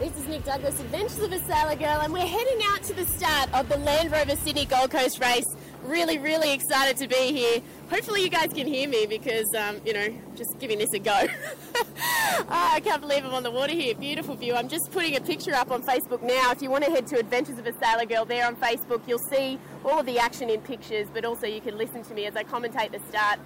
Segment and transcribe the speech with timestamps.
[0.00, 3.04] This is Nick Douglas, Adventures of a Sailor Girl, and we're heading out to the
[3.04, 5.44] start of the Land Rover Sydney Gold Coast race.
[5.84, 7.60] Really, really excited to be here.
[7.90, 11.12] Hopefully, you guys can hear me because, um, you know, just giving this a go.
[11.20, 13.94] oh, I can't believe I'm on the water here.
[13.94, 14.54] Beautiful view.
[14.54, 16.50] I'm just putting a picture up on Facebook now.
[16.50, 19.18] If you want to head to Adventures of a Sailor Girl there on Facebook, you'll
[19.18, 22.36] see all of the action in pictures, but also you can listen to me as
[22.36, 23.38] I commentate the start.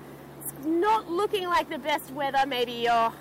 [0.44, 2.44] It's not looking like the best weather.
[2.46, 3.12] Maybe you're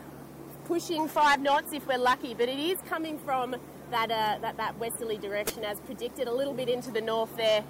[0.66, 3.55] pushing five knots if we're lucky, but it is coming from
[3.91, 7.64] that, uh, that, that westerly direction as predicted, a little bit into the north there.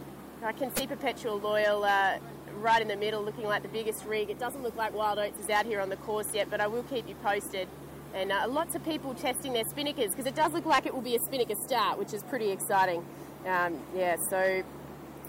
[0.44, 2.18] I can see Perpetual Loyal uh,
[2.60, 4.30] right in the middle looking like the biggest rig.
[4.30, 6.68] It doesn't look like Wild Oats is out here on the course yet, but I
[6.68, 7.68] will keep you posted.
[8.14, 11.02] And uh, lots of people testing their spinnakers because it does look like it will
[11.02, 13.06] be a spinnaker start, which is pretty exciting.
[13.48, 14.64] Um, yeah, so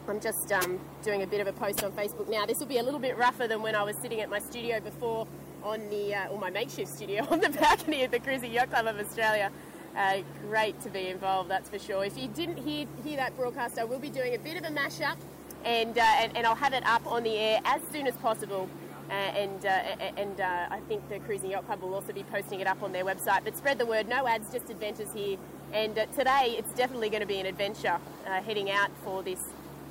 [0.06, 2.44] I'm just um, doing a bit of a post on Facebook now.
[2.44, 4.80] This will be a little bit rougher than when I was sitting at my studio
[4.80, 5.26] before
[5.64, 8.86] on the, uh, or my makeshift studio on the balcony of the Cruising Yacht Club
[8.86, 9.50] of Australia.
[9.96, 10.18] Uh,
[10.48, 12.04] great to be involved, that's for sure.
[12.04, 14.74] If you didn't hear, hear that broadcast, I will be doing a bit of a
[14.74, 15.16] mashup
[15.64, 18.68] and, uh, and, and, I'll have it up on the air as soon as possible.
[19.08, 19.68] Uh, and uh,
[20.16, 22.92] and uh, I think the Cruising Yacht Club will also be posting it up on
[22.92, 23.44] their website.
[23.44, 25.36] But spread the word, no ads, just adventures here.
[25.74, 29.40] And uh, today it's definitely going to be an adventure heading out for this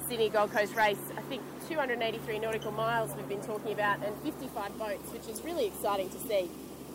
[0.08, 0.98] Sydney Gold Coast race.
[1.16, 5.66] I think 283 nautical miles we've been talking about and 55 boats, which is really
[5.66, 6.50] exciting to see.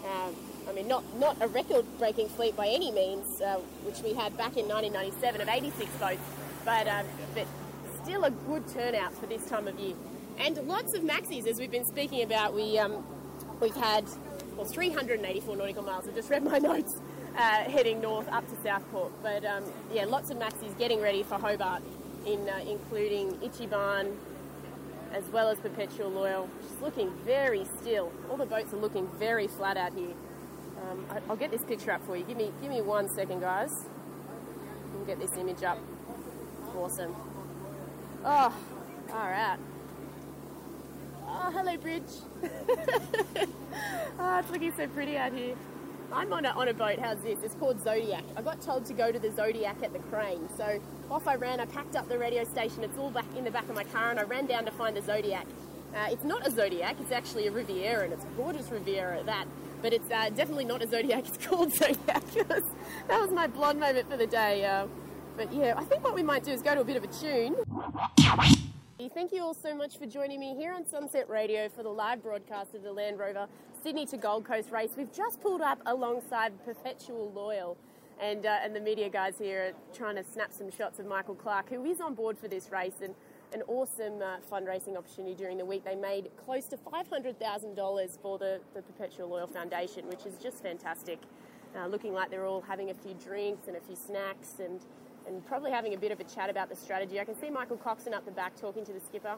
[0.04, 0.34] Um,
[0.68, 4.56] I mean, not, not a record-breaking fleet by any means, uh, which we had back
[4.56, 6.20] in 1997 of 86 boats,
[6.64, 7.46] but, um, but
[8.02, 9.94] still a good turnout for this time of year.
[10.38, 12.54] And lots of maxis, as we've been speaking about.
[12.54, 13.04] We, um,
[13.60, 14.04] we've had
[14.56, 16.06] well, 384 nautical miles.
[16.06, 17.00] I just read my notes
[17.36, 19.12] uh, heading north up to Southport.
[19.22, 21.82] But um, yeah, lots of maxis getting ready for Hobart,
[22.26, 24.14] in, uh, including Ichiban,
[25.12, 28.12] as well as Perpetual Loyal, She's looking very still.
[28.30, 30.14] All the boats are looking very flat out here.
[30.82, 32.24] Um, I, will get this picture up for you.
[32.24, 33.86] Give me, give me one second, guys.
[34.94, 35.78] We'll get this image up.
[36.76, 37.14] Awesome.
[38.24, 38.54] Oh,
[39.12, 39.58] all right.
[41.26, 42.02] Oh, hello, bridge.
[44.18, 45.56] oh, it's looking so pretty out here.
[46.12, 47.38] I'm on a, on a boat, how's this?
[47.42, 48.24] It's called Zodiac.
[48.36, 50.80] I got told to go to the Zodiac at the crane, so
[51.10, 51.60] off I ran.
[51.60, 52.82] I packed up the radio station.
[52.82, 54.96] It's all back in the back of my car, and I ran down to find
[54.96, 55.46] the Zodiac.
[55.94, 56.96] Uh, it's not a Zodiac.
[57.00, 59.46] It's actually a Riviera, and it's a gorgeous Riviera at that.
[59.82, 61.24] But it's uh, definitely not a Zodiac.
[61.28, 62.24] It's called Zodiac.
[63.08, 64.64] that was my blonde moment for the day.
[64.64, 64.86] Uh,
[65.36, 67.08] but yeah, I think what we might do is go to a bit of a
[67.08, 67.54] tune.
[69.06, 72.20] Thank you all so much for joining me here on Sunset Radio for the live
[72.20, 73.46] broadcast of the Land Rover
[73.80, 74.90] Sydney to Gold Coast race.
[74.96, 77.76] We've just pulled up alongside Perpetual Loyal
[78.20, 81.36] and, uh, and the media guys here are trying to snap some shots of Michael
[81.36, 83.14] Clarke, who is on board for this race and
[83.52, 85.84] an awesome uh, fundraising opportunity during the week.
[85.84, 91.20] They made close to $500,000 for the, the Perpetual Loyal Foundation, which is just fantastic.
[91.76, 94.80] Uh, looking like they're all having a few drinks and a few snacks and,
[95.28, 97.20] and probably having a bit of a chat about the strategy.
[97.20, 99.36] I can see Michael Coxon up the back talking to the skipper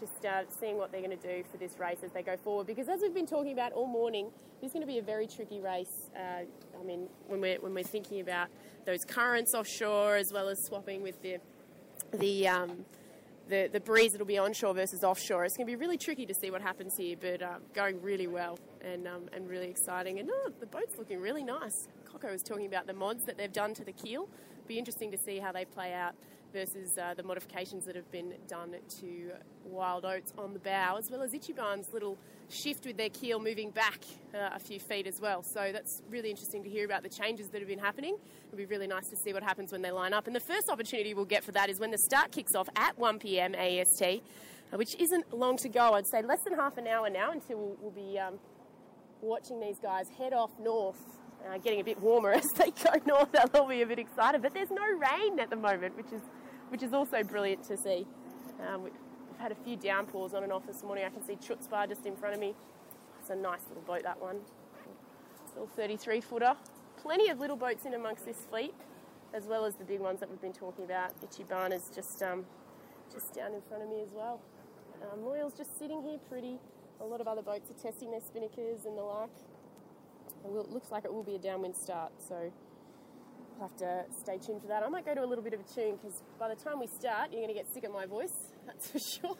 [0.00, 2.66] just uh, seeing what they're going to do for this race as they go forward.
[2.66, 4.30] Because as we've been talking about all morning,
[4.60, 6.10] this is going to be a very tricky race.
[6.16, 6.44] Uh,
[6.78, 8.48] I mean, when we're when we're thinking about
[8.86, 11.36] those currents offshore as well as swapping with the
[12.14, 12.84] the um,
[13.48, 15.44] the, the breeze that'll be onshore versus offshore.
[15.44, 18.28] It's going to be really tricky to see what happens here, but uh, going really
[18.28, 20.18] well and um, and really exciting.
[20.18, 21.88] And oh, the boat's looking really nice.
[22.10, 24.28] Coco was talking about the mods that they've done to the keel.
[24.70, 26.14] Be interesting to see how they play out
[26.52, 29.32] versus uh, the modifications that have been done to
[29.64, 32.16] Wild Oats on the bow, as well as Ichiban's little
[32.48, 33.98] shift with their keel moving back
[34.32, 35.42] uh, a few feet as well.
[35.42, 38.16] So that's really interesting to hear about the changes that have been happening.
[38.46, 40.28] It'll be really nice to see what happens when they line up.
[40.28, 42.96] And the first opportunity we'll get for that is when the start kicks off at
[42.96, 43.56] 1 p.m.
[43.56, 45.94] AST, uh, which isn't long to go.
[45.94, 48.34] I'd say less than half an hour now until we'll, we'll be um,
[49.20, 53.30] watching these guys head off north uh, getting a bit warmer as they go north.
[53.32, 56.22] They'll all be a bit excited, but there's no rain at the moment, which is
[56.70, 58.06] which is also brilliant to see.
[58.66, 58.92] Um, we've
[59.38, 61.04] had a few downpours on and off this morning.
[61.04, 62.54] I can see Chutzpah just in front of me.
[63.20, 64.40] It's a nice little boat, that one.
[65.54, 66.54] Little 33 footer.
[67.02, 68.72] Plenty of little boats in amongst this fleet,
[69.34, 71.12] as well as the big ones that we've been talking about.
[71.22, 72.44] Ichiban is just, um,
[73.12, 74.40] just down in front of me as well.
[75.02, 75.24] Um,
[75.56, 76.58] just sitting here pretty.
[77.00, 79.30] A lot of other boats are testing their spinnakers and the like.
[80.44, 82.50] It looks like it will be a downwind start, so
[83.58, 84.82] we'll have to stay tuned for that.
[84.82, 86.86] I might go to a little bit of a tune because by the time we
[86.86, 88.32] start, you're going to get sick of my voice,
[88.66, 89.36] that's for sure.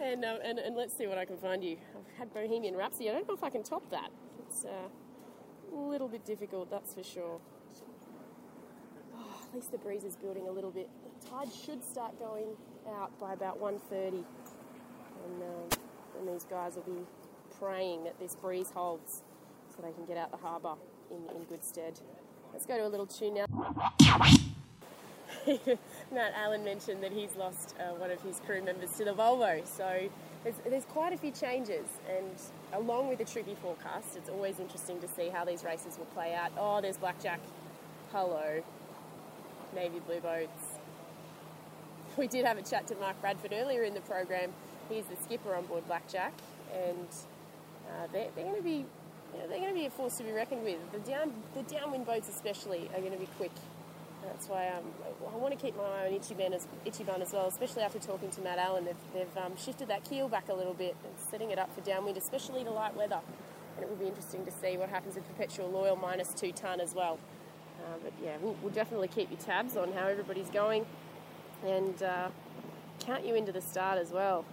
[0.00, 1.76] and, um, and, and let's see what I can find you.
[1.96, 3.10] I've had Bohemian Rhapsody.
[3.10, 4.10] I don't know if I can top that.
[4.46, 4.88] It's uh,
[5.72, 7.40] a little bit difficult, that's for sure.
[9.14, 10.88] Oh, at least the breeze is building a little bit.
[11.04, 12.48] The tide should start going
[12.96, 14.08] out by about 1.30.
[14.08, 14.24] And,
[15.42, 15.78] um,
[16.18, 17.02] and these guys will be
[17.58, 19.22] praying that this breeze holds
[19.74, 20.74] so they can get out the harbour
[21.10, 21.98] in, in good stead.
[22.52, 23.46] Let's go to a little tune now.
[26.12, 29.66] Matt Allen mentioned that he's lost uh, one of his crew members to the Volvo,
[29.66, 30.08] so
[30.44, 32.34] there's, there's quite a few changes, and
[32.72, 36.34] along with the tricky forecast, it's always interesting to see how these races will play
[36.34, 36.52] out.
[36.58, 37.40] Oh, there's Blackjack.
[38.12, 38.62] Hello.
[39.74, 40.50] Navy Blue Boats.
[42.18, 44.52] We did have a chat to Mark Bradford earlier in the program.
[44.90, 46.34] He's the skipper on board Blackjack,
[46.74, 47.08] and
[47.88, 48.84] uh, they're, they're going to be
[49.34, 50.78] you know, they're going to be a force to be reckoned with.
[50.92, 53.52] The down the downwind boats especially are going to be quick.
[54.24, 54.84] That's why um,
[55.32, 58.30] I want to keep my eye on Ichiban as, Ichiban as well, especially after talking
[58.30, 58.84] to Matt Allen.
[58.84, 61.80] They've, they've um, shifted that keel back a little bit and setting it up for
[61.80, 63.20] downwind, especially the light weather.
[63.76, 66.80] And it will be interesting to see what happens with Perpetual Loyal minus two ton
[66.80, 67.18] as well.
[67.80, 70.86] Uh, but yeah, we'll, we'll, definitely keep your tabs on how everybody's going
[71.66, 72.28] and uh,
[73.00, 74.44] count you into the start as well.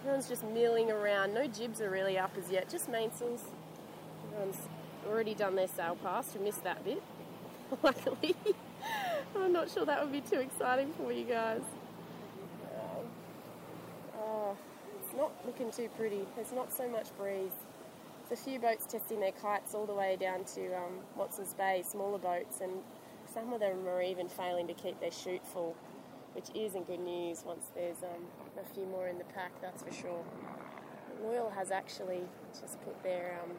[0.00, 1.34] Everyone's just milling around.
[1.34, 3.42] No jibs are really up as yet, just mainsails.
[4.38, 4.68] Everyone's
[5.08, 6.32] already done their sail pass.
[6.38, 7.02] We missed that bit,
[7.82, 8.36] luckily.
[9.36, 11.62] I'm not sure that would be too exciting for you guys.
[12.72, 13.06] Um,
[14.20, 14.56] oh,
[15.00, 16.20] it's not looking too pretty.
[16.36, 17.50] There's not so much breeze.
[18.28, 21.82] There's a few boats testing their kites all the way down to um, Watson's Bay,
[21.84, 22.72] smaller boats, and
[23.34, 25.74] some of them are even failing to keep their chute full,
[26.34, 28.22] which isn't good news once there's um,
[28.60, 30.24] a few more in the pack, that's for sure.
[31.24, 32.20] Loyal has actually
[32.60, 33.56] just put their, um,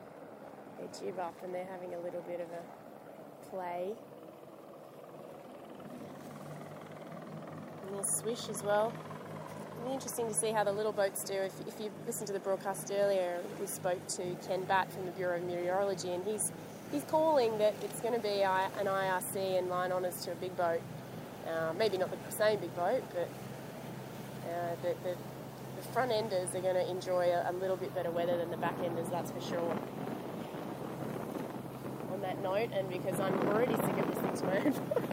[0.80, 3.92] their jib up and they're having a little bit of a play.
[7.88, 8.94] A little swish as well.
[9.78, 11.34] It'll be interesting to see how the little boats do.
[11.34, 15.12] If, if you listened to the broadcast earlier, we spoke to Ken Batt from the
[15.12, 16.52] Bureau of Meteorology, and he's
[16.92, 20.56] he's calling that it's going to be an IRC and line honours to a big
[20.58, 20.82] boat.
[21.48, 23.30] Uh, maybe not the same big boat, but
[24.50, 25.16] uh, the, the,
[25.78, 28.58] the, front enders are going to enjoy a, a, little bit better weather than the
[28.58, 29.78] back enders, that's for sure.
[32.44, 35.10] Note, and because I'm already sick of listening to my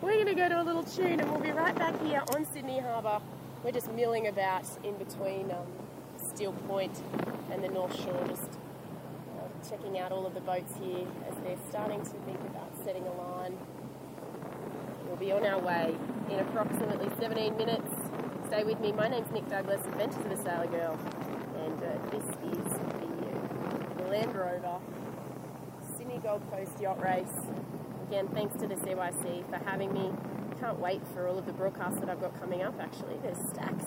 [0.00, 2.46] we're going to go to a little tune and we'll be right back here on
[2.46, 3.20] Sydney Harbour.
[3.62, 5.66] We're just milling about in between um,
[6.16, 7.02] Steel Point
[7.50, 8.48] and the North Shore, just
[9.38, 13.06] uh, checking out all of the boats here as they're starting to think about setting
[13.06, 13.58] a line.
[15.06, 15.94] We'll be on our way
[16.30, 17.92] in approximately 17 minutes.
[18.46, 18.92] Stay with me.
[18.92, 20.98] My name's Nick Douglas, Adventures of a Sailor Girl,
[21.66, 22.72] and uh, this is
[23.98, 24.78] the Land Rover
[26.10, 27.46] Sydney Gold Coast Yacht Race
[28.08, 30.10] again, thanks to the CYC for having me.
[30.58, 33.14] Can't wait for all of the broadcasts that I've got coming up, actually.
[33.22, 33.84] There's stacks,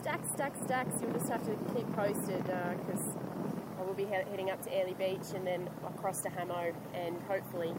[0.00, 0.94] stacks, stacks, stacks.
[1.00, 4.74] You'll just have to keep posted because uh, I will be he heading up to
[4.74, 7.72] Airlie Beach and then across to Hamo and hopefully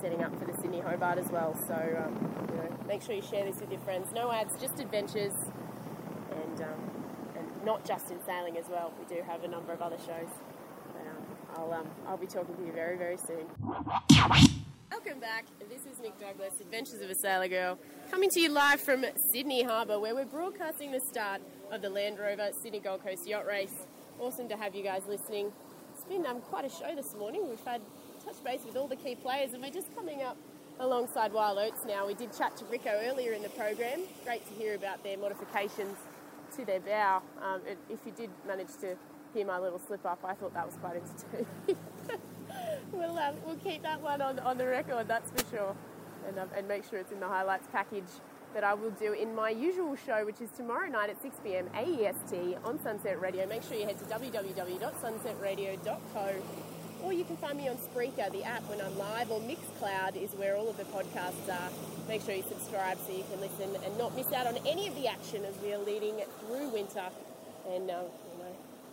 [0.00, 1.54] setting up for the Sydney Hobart as well.
[1.68, 4.08] So, um, you know, make sure you share this with your friends.
[4.12, 5.34] No ads, just adventures
[6.32, 6.90] and, um,
[7.36, 8.92] and not just in sailing as well.
[8.98, 10.28] We do have a number of other shows.
[11.58, 13.44] I'll, um, I'll be talking to you very, very soon.
[14.90, 15.44] Welcome back.
[15.68, 17.78] This is Nick Douglas, Adventures of a Sailor Girl,
[18.12, 21.40] coming to you live from Sydney Harbour, where we're broadcasting the start
[21.72, 23.74] of the Land Rover Sydney Gold Coast Yacht Race.
[24.20, 25.52] Awesome to have you guys listening.
[25.94, 27.48] It's been um, quite a show this morning.
[27.48, 27.80] We've had
[28.24, 30.36] touch base with all the key players, and we're just coming up
[30.78, 32.06] alongside Wild Oats now.
[32.06, 34.02] We did chat to Rico earlier in the program.
[34.24, 35.96] Great to hear about their modifications
[36.56, 37.20] to their bow.
[37.42, 38.96] Um, if you did manage to
[39.34, 41.46] hear my little slip up, I thought that was quite entertaining.
[42.92, 45.74] we'll, um, we'll keep that one on, on the record, that's for sure.
[46.26, 48.08] And, um, and make sure it's in the highlights package
[48.54, 51.68] that I will do in my usual show, which is tomorrow night at 6 pm
[51.74, 53.46] AEST on Sunset Radio.
[53.46, 56.34] Make sure you head to www.sunsetradio.co
[57.02, 60.32] or you can find me on Spreaker, the app, when I'm live, or Mixcloud is
[60.32, 61.70] where all of the podcasts are.
[62.08, 64.96] Make sure you subscribe so you can listen and not miss out on any of
[64.96, 67.04] the action as we are leading through winter.
[67.70, 68.02] And, uh,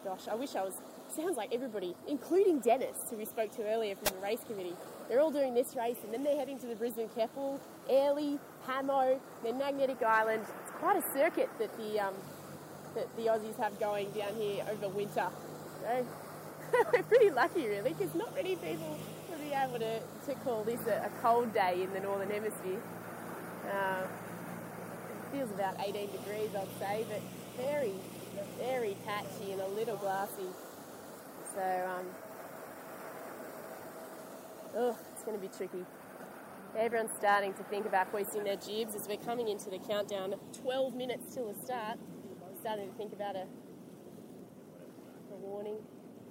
[0.05, 0.75] gosh, I wish I was
[1.15, 4.75] sounds like everybody, including Dennis, who we spoke to earlier from the race committee,
[5.09, 7.59] they're all doing this race and then they're heading to the Brisbane Keppel,
[7.89, 10.43] Airlie, Hamo, then Magnetic Island.
[10.61, 12.13] It's quite a circuit that the um,
[12.93, 15.27] that the Aussies have going down here over winter.
[15.81, 16.05] So
[16.93, 18.97] we're pretty lucky, really, because not many people
[19.29, 22.79] will be able to, to call this a, a cold day in the Northern Hemisphere.
[23.69, 27.21] Uh, it feels about 18 degrees, I'd say, but
[27.57, 27.93] very,
[28.57, 30.49] very patchy and a little glassy.
[31.53, 32.05] So, um,
[34.75, 35.85] oh, it's going to be tricky.
[36.77, 40.35] Everyone's starting to think about hoisting their jibs as we're coming into the countdown.
[40.61, 41.97] 12 minutes till the start.
[42.59, 43.45] Starting to think about a,
[45.31, 45.77] a warning.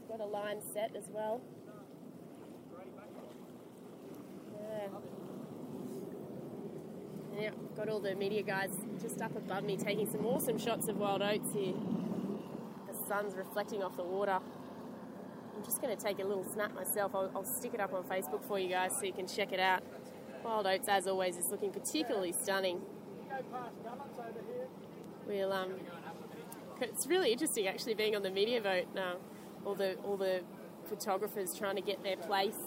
[0.08, 1.40] Got a line set as well.
[4.60, 4.88] Yeah.
[7.38, 8.70] Yeah, got all the media guys
[9.02, 11.74] just up above me taking some awesome shots of wild oats here.
[12.86, 14.38] The sun's reflecting off the water.
[15.56, 17.14] I'm just going to take a little snap myself.
[17.14, 19.60] I'll, I'll stick it up on Facebook for you guys so you can check it
[19.60, 19.82] out.
[20.44, 22.80] Wild Oats, as always, is looking particularly stunning.
[25.26, 25.72] We'll um,
[26.80, 29.16] it's really interesting actually being on the media boat now.
[29.64, 30.42] All the all the
[30.88, 32.58] photographers trying to get their place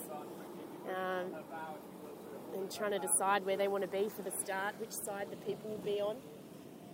[0.89, 1.36] um,
[2.59, 5.37] and trying to decide where they want to be for the start, which side the
[5.37, 6.17] people will be on.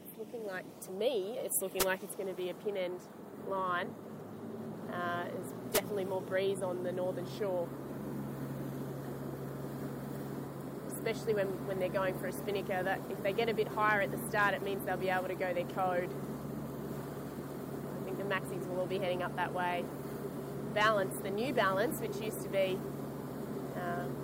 [0.06, 3.00] It's looking like, to me, it's looking like it's going to be a pin end
[3.48, 3.90] line.
[4.92, 7.68] Uh, there's definitely more breeze on the northern shore.
[10.88, 14.02] Especially when, when they're going for a spinnaker, that if they get a bit higher
[14.02, 16.14] at the start, it means they'll be able to go their code.
[18.00, 19.84] I think the maxis will all be heading up that way.
[20.74, 22.80] Balance, the new Balance, which used to be
[23.76, 24.23] um,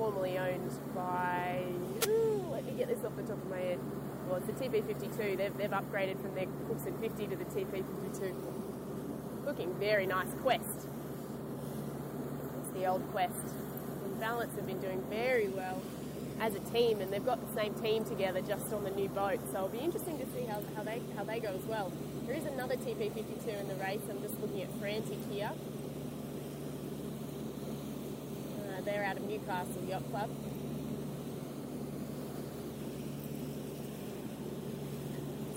[0.00, 1.62] formerly owned by.
[2.08, 3.78] Ooh, let me get this off the top of my head.
[4.26, 5.36] Well, it's the TP52.
[5.36, 8.34] They've, they've upgraded from their Cookson 50 to the TP52.
[9.44, 10.28] Looking very nice.
[10.40, 10.88] Quest.
[12.62, 13.44] It's the old Quest.
[14.04, 15.82] And Balance have been doing very well
[16.40, 19.40] as a team, and they've got the same team together just on the new boat.
[19.52, 21.92] So it'll be interesting to see how, how they how they go as well.
[22.26, 24.00] There is another TP52 in the race.
[24.08, 25.50] I'm just looking at Frantic here.
[28.84, 30.30] They're out of Newcastle Yacht Club.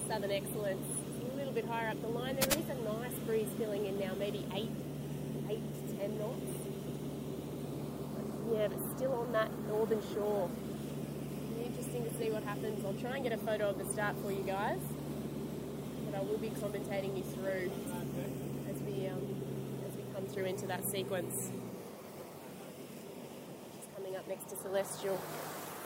[0.08, 0.86] Southern Excellence,
[1.32, 2.36] a little bit higher up the line.
[2.36, 4.70] There is a nice breeze filling in now, maybe eight,
[5.50, 6.52] eight to ten knots.
[8.52, 10.50] Yeah, but still on that northern shore.
[11.66, 12.84] Interesting to see what happens.
[12.86, 14.80] I'll try and get a photo of the start for you guys,
[16.06, 17.72] but I will be commentating you through
[18.70, 19.24] as we um,
[19.90, 21.50] as we come through into that sequence.
[24.24, 25.20] Up next to Celestial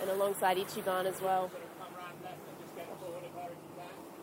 [0.01, 1.49] and alongside Ichiban as well.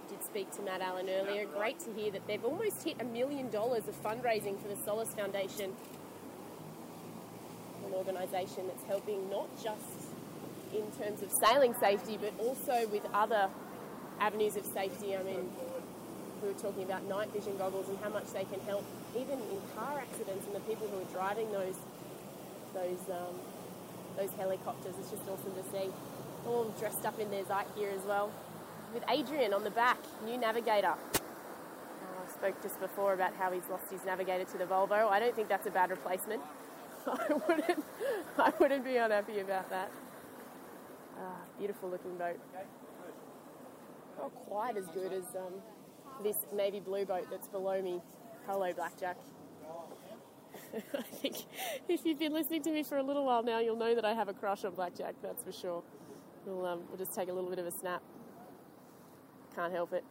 [0.09, 1.47] Did speak to Matt Allen earlier.
[1.47, 5.15] Great to hear that they've almost hit a million dollars of fundraising for the Solace
[5.15, 5.73] Foundation,
[7.87, 10.13] an organisation that's helping not just
[10.73, 13.49] in terms of sailing safety, but also with other
[14.21, 15.17] avenues of safety.
[15.17, 15.51] I mean,
[16.41, 18.85] we were talking about night vision goggles and how much they can help,
[19.17, 21.75] even in car accidents, and the people who are driving those
[22.75, 23.35] those um,
[24.17, 24.95] those helicopters.
[24.99, 25.91] It's just awesome to see.
[26.47, 28.31] All dressed up in their Zeit gear as well.
[28.93, 30.95] With Adrian on the back, new navigator.
[31.15, 31.19] Uh,
[32.27, 35.09] I spoke just before about how he's lost his navigator to the Volvo.
[35.09, 36.43] I don't think that's a bad replacement.
[37.07, 37.85] I wouldn't,
[38.39, 39.91] I wouldn't be unhappy about that.
[41.19, 42.39] Ah, beautiful looking boat.
[44.19, 45.55] Not quite as good as um,
[46.23, 48.01] this navy blue boat that's below me.
[48.47, 49.17] Hello, Blackjack.
[50.99, 51.37] I think
[51.89, 54.13] if you've been listening to me for a little while now, you'll know that I
[54.15, 55.83] have a crush on Blackjack, that's for sure.
[56.47, 58.03] We'll, um, we'll just take a little bit of a snap.
[59.55, 60.05] Can't help it.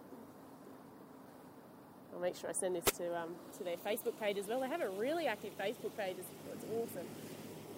[2.13, 4.59] I'll make sure I send this to um, to their Facebook page as well.
[4.59, 6.15] They have a really active Facebook page.
[6.19, 7.07] It's, awesome.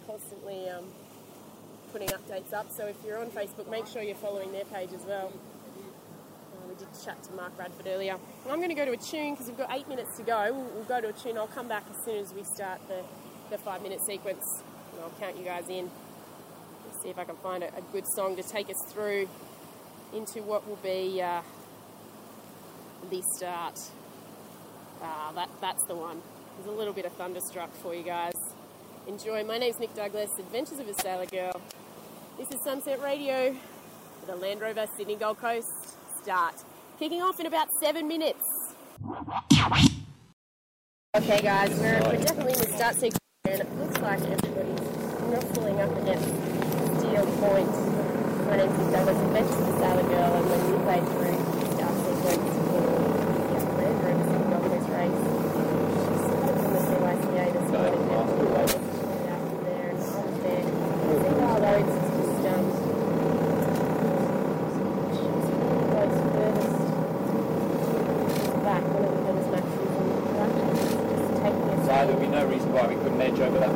[0.05, 0.85] Constantly um,
[1.91, 2.69] putting updates up.
[2.71, 5.31] So if you're on Facebook, make sure you're following their page as well.
[6.77, 8.17] We did chat to Mark Bradford earlier.
[8.49, 10.51] I'm going to go to a tune because we've got eight minutes to go.
[10.51, 11.37] We'll, we'll, go to a tune.
[11.37, 13.01] I'll come back as soon as we start the,
[13.49, 14.43] the five minute sequence
[14.91, 15.89] and I'll count you guys in.
[16.85, 19.29] Let's see if I can find a, a good song to take us through
[20.13, 21.41] into what will be uh,
[23.09, 23.79] the start.
[25.01, 26.21] Ah, that, that's the one.
[26.57, 28.33] There's a little bit of Thunderstruck for you guys.
[29.07, 29.43] Enjoy.
[29.43, 31.61] My name's Nick Douglas, Adventures of a Sailor Girl.
[32.37, 33.55] This is Sunset Radio
[34.19, 35.69] for the Land Rover Sydney Gold Coast
[36.25, 36.55] start.
[36.97, 38.41] Kicking off in about seven minutes.
[41.15, 44.81] Okay, guys, we're, we're definitely in the start sequence, and it looks like everybody's
[45.29, 46.25] ruffling up against
[46.97, 47.69] Steel Point.
[48.49, 51.69] My name's is Douglas, Adventures of a Sailor Girl, and when we played through the
[51.77, 52.89] start sequence for
[53.53, 58.65] yeah, Land Rover Coast race, she started from the CYCA this morning, and we were
[58.65, 60.65] straight out from there, and I was there.
[61.21, 62.65] See how loads is just um,
[65.13, 65.53] she's
[65.95, 66.75] close furthest
[68.65, 72.43] back, one of the furthest maxes, and Blackjack's just taking us So there'd be no
[72.45, 73.74] reason why we couldn't edge over that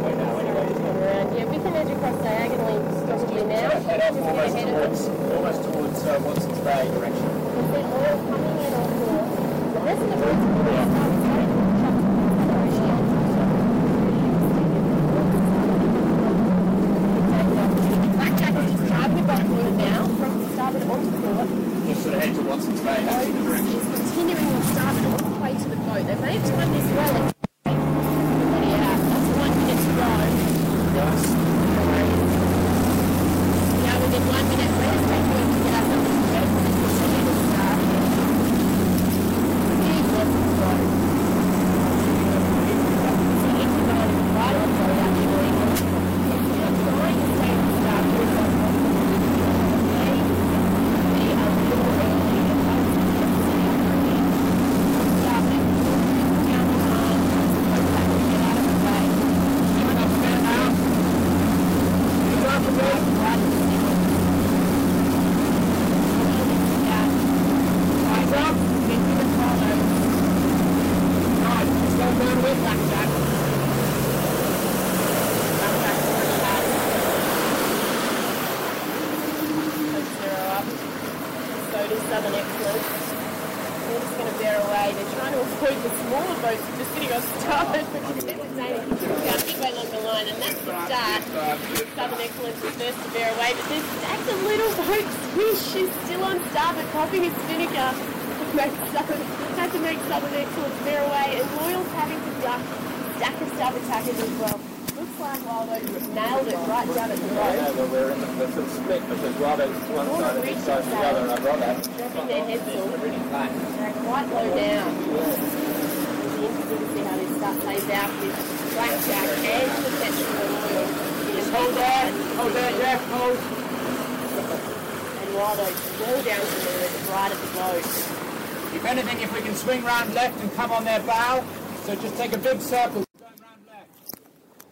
[129.59, 131.43] swing round left and come on their bow,
[131.83, 133.03] so just take a big circle.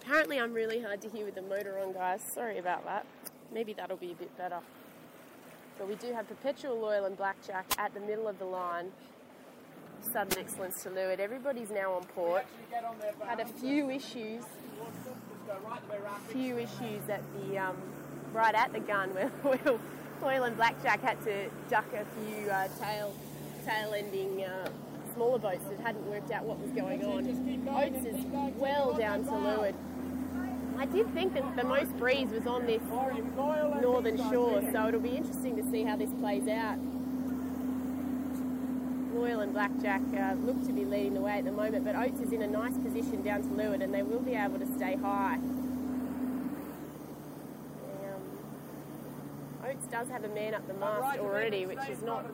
[0.01, 2.21] Apparently I'm really hard to hear with the motor on, guys.
[2.33, 3.05] Sorry about that.
[3.53, 4.59] Maybe that'll be a bit better.
[5.77, 8.91] But we do have Perpetual Loyal and Blackjack at the middle of the line.
[10.13, 11.19] Southern Excellence to leeward.
[11.19, 12.45] Everybody's now on port.
[13.25, 14.43] Had a few issues
[16.29, 17.75] few issues at the um,
[18.33, 19.31] right at the gun where
[20.21, 23.13] Loyal, and Blackjack had to duck a few uh, tail
[23.67, 24.69] tail ending uh,
[25.13, 27.27] smaller boats that hadn't worked out what was going on.
[27.75, 28.15] Oats is
[28.55, 29.75] well down to leeward.
[30.77, 32.81] I did think that the most breeze was on this
[33.81, 36.77] northern shore, so it'll be interesting to see how this plays out.
[39.13, 42.21] Loyal and Blackjack uh, look to be leading the way at the moment, but Oats
[42.21, 44.95] is in a nice position down to leeward and they will be able to stay
[44.95, 45.35] high.
[45.35, 45.73] Um,
[49.65, 52.25] Oats does have a man up the mast already, which is not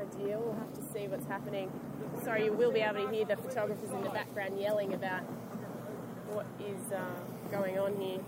[0.00, 0.42] ideal.
[0.44, 1.70] We'll have to see what's happening.
[2.24, 5.22] Sorry, you will be able to hear the photographers in the background yelling about
[6.32, 7.00] what is uh,
[7.50, 8.20] going on here.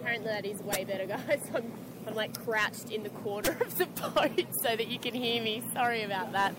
[0.00, 1.40] Apparently that is way better, guys.
[1.54, 1.72] I'm,
[2.06, 5.62] I'm like crouched in the corner of the boat so that you can hear me.
[5.72, 6.54] Sorry about that.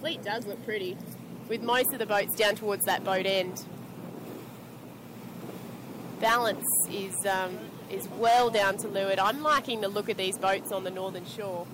[0.00, 0.96] Fleet does look pretty,
[1.48, 3.64] with most of the boats down towards that boat end.
[6.20, 7.58] Balance is um,
[7.90, 9.18] is well down to leeward.
[9.18, 11.66] I'm liking the look of these boats on the northern shore.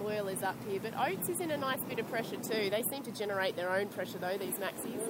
[0.00, 2.68] Loyal is up here, but Oats is in a nice bit of pressure too.
[2.70, 5.00] They seem to generate their own pressure though, these maxis.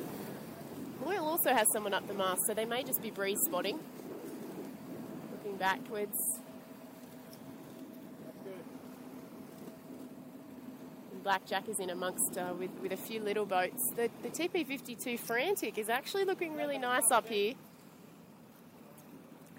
[1.04, 3.80] Loyal also has someone up the mast, so they may just be breeze spotting.
[5.32, 6.16] Looking backwards.
[11.24, 13.90] Blackjack is in amongst uh, with, with a few little boats.
[13.96, 17.54] The, the TP52 Frantic is actually looking really nice up here.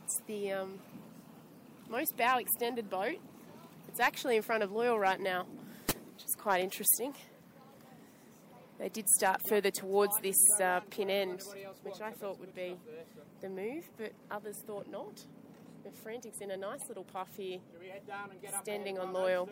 [0.06, 0.78] It's the um,
[1.90, 3.18] most bow extended boat.
[3.88, 5.48] It's actually in front of Loyal right now,
[5.88, 7.16] which is quite interesting.
[8.78, 11.42] They did start further towards this uh, pin end,
[11.82, 12.78] which I thought would be
[13.42, 15.26] the move, but others thought not.
[15.84, 18.62] The Frantic's in a nice little puff here, Shall we head down and get up
[18.62, 19.50] Standing on Loyal.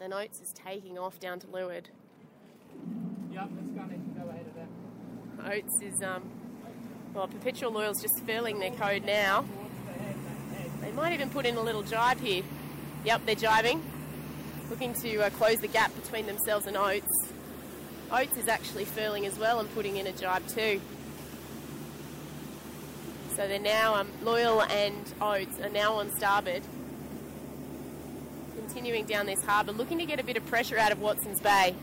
[0.00, 1.88] and Oats is taking off down to leeward.
[3.32, 4.68] Yep, let's go ahead of them.
[5.44, 6.30] Oats is, um,
[7.16, 9.46] well, Perpetual Loyal's just furling their code now.
[10.82, 12.42] They might even put in a little jibe here.
[13.04, 13.80] Yep, they're jibing,
[14.68, 17.10] looking to uh, close the gap between themselves and Oats.
[18.12, 20.80] Oats is actually furling as well and putting in a jibe too.
[23.30, 26.62] So they're now, um, Loyal and Oats are now on starboard.
[28.56, 31.74] Continuing down this harbour, looking to get a bit of pressure out of Watson's Bay.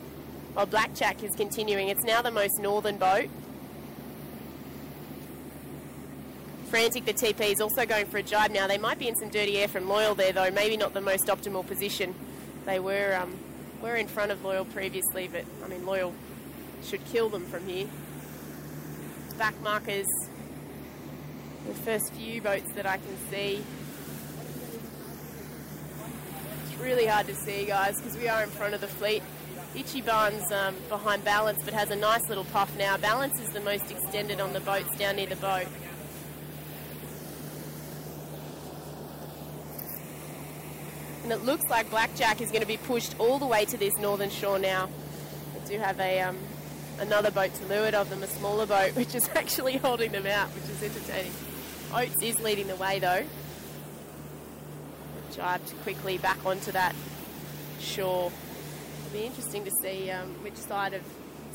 [0.54, 1.88] While Blackjack is continuing.
[1.89, 3.28] It's now the most northern boat.
[6.74, 8.66] Frantic, the TP, is also going for a jibe now.
[8.66, 10.50] They might be in some dirty air from Loyal there, though.
[10.50, 12.16] Maybe not the most optimal position.
[12.66, 13.38] They were um,
[13.80, 16.16] were in front of Loyal previously, but I mean Loyal
[16.84, 17.86] should kill them from here.
[19.38, 20.08] Back markers.
[21.68, 23.64] The first few boats that I can see.
[26.66, 29.22] It's really hard to see, guys, because we are in front of the fleet.
[29.76, 32.98] Ichiban's um, behind Balance, but has a nice little puff now.
[32.98, 35.68] Balance is the most extended on the boats down near the boat.
[41.24, 43.98] And it looks like Blackjack is going to be pushed all the way to this
[43.98, 44.90] northern shore now.
[45.54, 46.38] We do have a um,
[47.00, 50.50] another boat to leeward of them, a smaller boat, which is actually holding them out,
[50.50, 51.32] which is entertaining.
[51.94, 53.24] Oats is leading the way though.
[55.32, 56.94] Jibed quickly back onto that
[57.80, 58.32] shore.
[59.06, 61.02] It'll be interesting to see um, which side of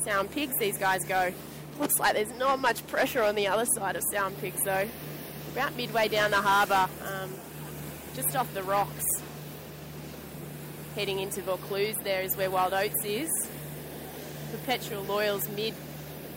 [0.03, 1.31] Sow and Pigs these guys go.
[1.79, 4.87] Looks like there's not much pressure on the other side of Sow and Pigs though.
[5.53, 7.31] About midway down the harbour, um,
[8.15, 9.05] just off the rocks.
[10.95, 13.29] Heading into Vaucluse there is where Wild Oats is.
[14.51, 15.75] Perpetual Loyals mid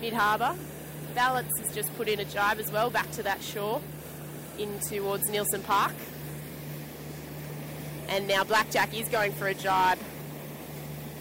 [0.00, 0.54] mid harbour.
[1.14, 3.80] Balance has just put in a jibe as well back to that shore
[4.58, 5.94] in towards Nielsen Park.
[8.08, 9.98] And now Blackjack is going for a jibe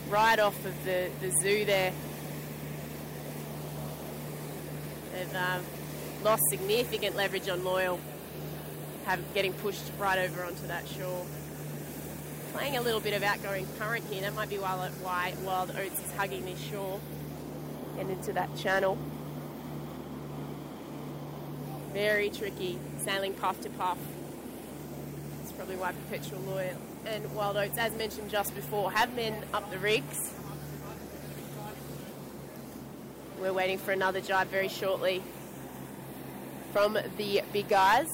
[0.09, 1.93] right off of the, the zoo there.
[5.13, 5.63] They've um,
[6.23, 7.99] lost significant leverage on Loyal,
[9.05, 11.25] have, getting pushed right over onto that shore.
[12.53, 16.11] Playing a little bit of outgoing current here, that might be why, Wild Oats is
[16.15, 16.99] hugging this shore
[17.97, 18.97] and into that channel.
[21.93, 23.97] Very tricky, sailing puff to puff.
[25.39, 29.69] That's probably why Perpetual Loyal and Wild Oats, as mentioned just before, have been up
[29.71, 30.33] the rigs.
[33.39, 35.23] We're waiting for another jibe very shortly
[36.71, 38.07] from the big guys.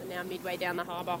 [0.00, 1.18] We're now midway down the harbour.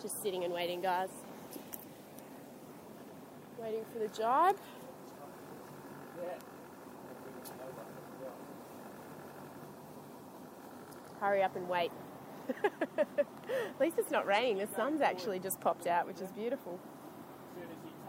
[0.00, 1.10] Just sitting and waiting, guys.
[3.58, 4.56] Waiting for the jibe.
[11.20, 11.90] Hurry up and wait.
[12.98, 14.58] At least it's not raining.
[14.58, 16.78] The sun's actually just popped out, which is beautiful.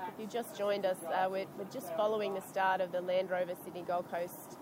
[0.07, 3.29] If you just joined us, uh, we're, we're just following the start of the Land
[3.29, 4.57] Rover Sydney Gold Coast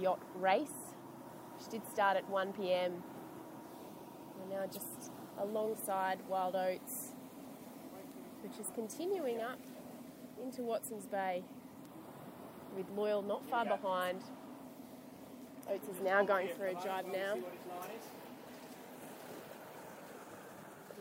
[0.00, 0.94] yacht race,
[1.58, 3.02] which did start at 1 pm.
[4.38, 7.14] We're now just alongside Wild Oats,
[8.42, 9.58] which is continuing up
[10.42, 11.42] into Watson's Bay
[12.76, 14.20] with Loyal not far behind.
[15.70, 17.36] Oats is now going for a drive now.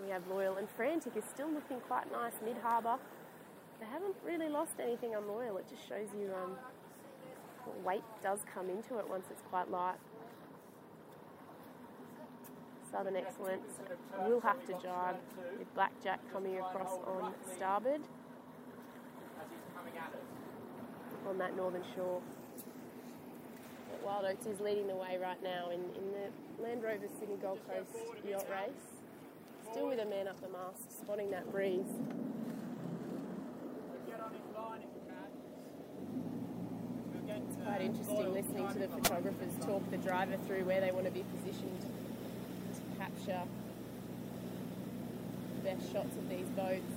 [0.03, 2.97] We have Loyal and Frantic is still looking quite nice mid-harbour.
[3.79, 5.57] They haven't really lost anything on Loyal.
[5.57, 6.57] It just shows you um,
[7.85, 9.95] weight does come into it once it's quite light.
[12.91, 13.79] Southern Excellence
[14.27, 15.17] will have to jibe
[15.57, 18.01] with Blackjack coming across on starboard
[21.27, 22.21] on that northern shore.
[23.89, 27.37] But Wild Oats is leading the way right now in, in the Land Rover Sydney
[27.41, 28.92] Gold Coast yacht race.
[29.73, 31.87] Still with a man up the mast, spotting that breeze.
[37.65, 41.23] Quite interesting listening to the photographers talk the driver through where they want to be
[41.39, 43.41] positioned to capture
[45.55, 46.93] the best shots of these boats.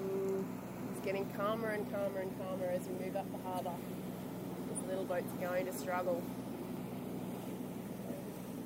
[0.00, 0.44] Mm,
[0.92, 3.72] It's getting calmer and calmer and calmer as we move up the harbour.
[4.68, 6.22] These little boats going to struggle.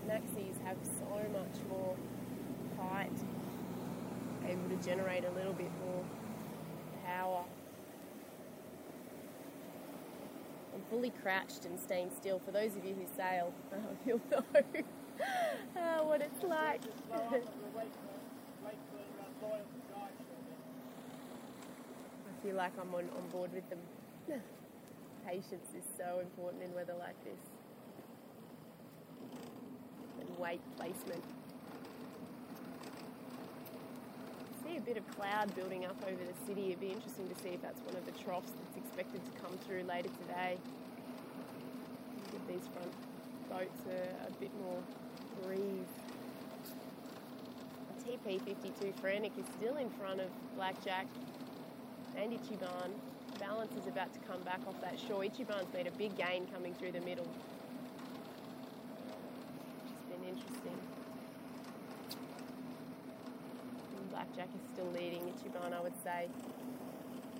[0.08, 1.94] Maxis have so much more
[2.76, 3.12] height,
[4.48, 6.04] able to generate a little bit more
[7.06, 7.44] power.
[10.74, 12.40] I'm fully crouched and staying still.
[12.40, 13.52] For those of you who sail,
[14.04, 14.42] you'll know
[15.80, 16.82] uh, what it's like.
[22.42, 23.78] Feel like I'm on, on board with them.
[25.26, 27.38] Patience is so important in weather like this.
[30.20, 31.22] And weight placement.
[34.64, 36.68] See a bit of cloud building up over the city.
[36.68, 39.56] It'd be interesting to see if that's one of the troughs that's expected to come
[39.66, 40.58] through later today.
[42.32, 42.92] Give these front
[43.48, 44.82] boats a, a bit more
[45.44, 45.86] breeze.
[48.04, 50.26] TP52 Frantic is still in front of
[50.56, 51.06] Blackjack
[52.16, 52.90] and Ichiban.
[53.38, 55.22] Balance is about to come back off that shore.
[55.22, 57.26] Ichiban's made a big gain coming through the middle.
[59.86, 60.76] It's been interesting.
[63.98, 66.28] And Blackjack is still leading Ichiban, I would say.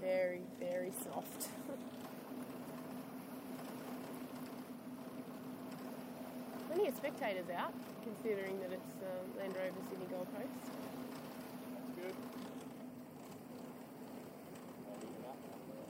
[0.00, 1.48] Very, very soft.
[6.68, 9.06] Plenty of spectators out, considering that it's uh,
[9.38, 10.48] Land Rover Sydney Gold Coast.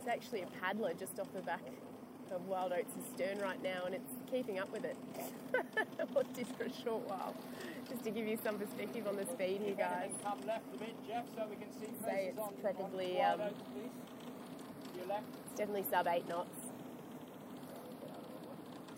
[0.03, 1.62] It's actually a paddler just off the back
[2.35, 4.97] of Wild Oats' stern right now, and it's keeping up with it.
[6.17, 7.37] or did for a short while,
[7.88, 10.11] just to give you some perspective on the speed here, guys.
[10.25, 13.47] Come left a bit, Jeff, so we can see Say it's on- probably, on um,
[13.47, 13.62] Oats,
[14.99, 15.23] your left.
[15.47, 16.59] It's definitely sub eight knots.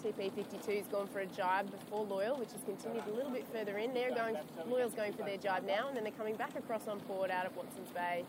[0.02, 3.92] TP52's gone for a jibe before Loyal, which has continued a little bit further in.
[3.92, 6.98] They're going, Loyal's going for their jibe now, and then they're coming back across on
[7.00, 8.24] port out of Watson's Bay.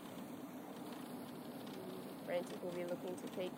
[2.26, 3.52] Frantic will be looking to keep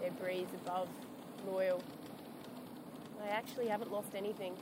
[0.00, 0.88] their breeze above
[1.46, 1.82] Loyal.
[3.20, 4.54] They actually haven't lost anything.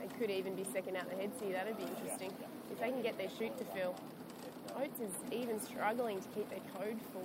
[0.00, 1.52] They could even be second out the head see.
[1.52, 2.32] That'd be interesting
[2.70, 3.94] if they can get their chute to fill.
[4.76, 7.24] Oats is even struggling to keep their code full.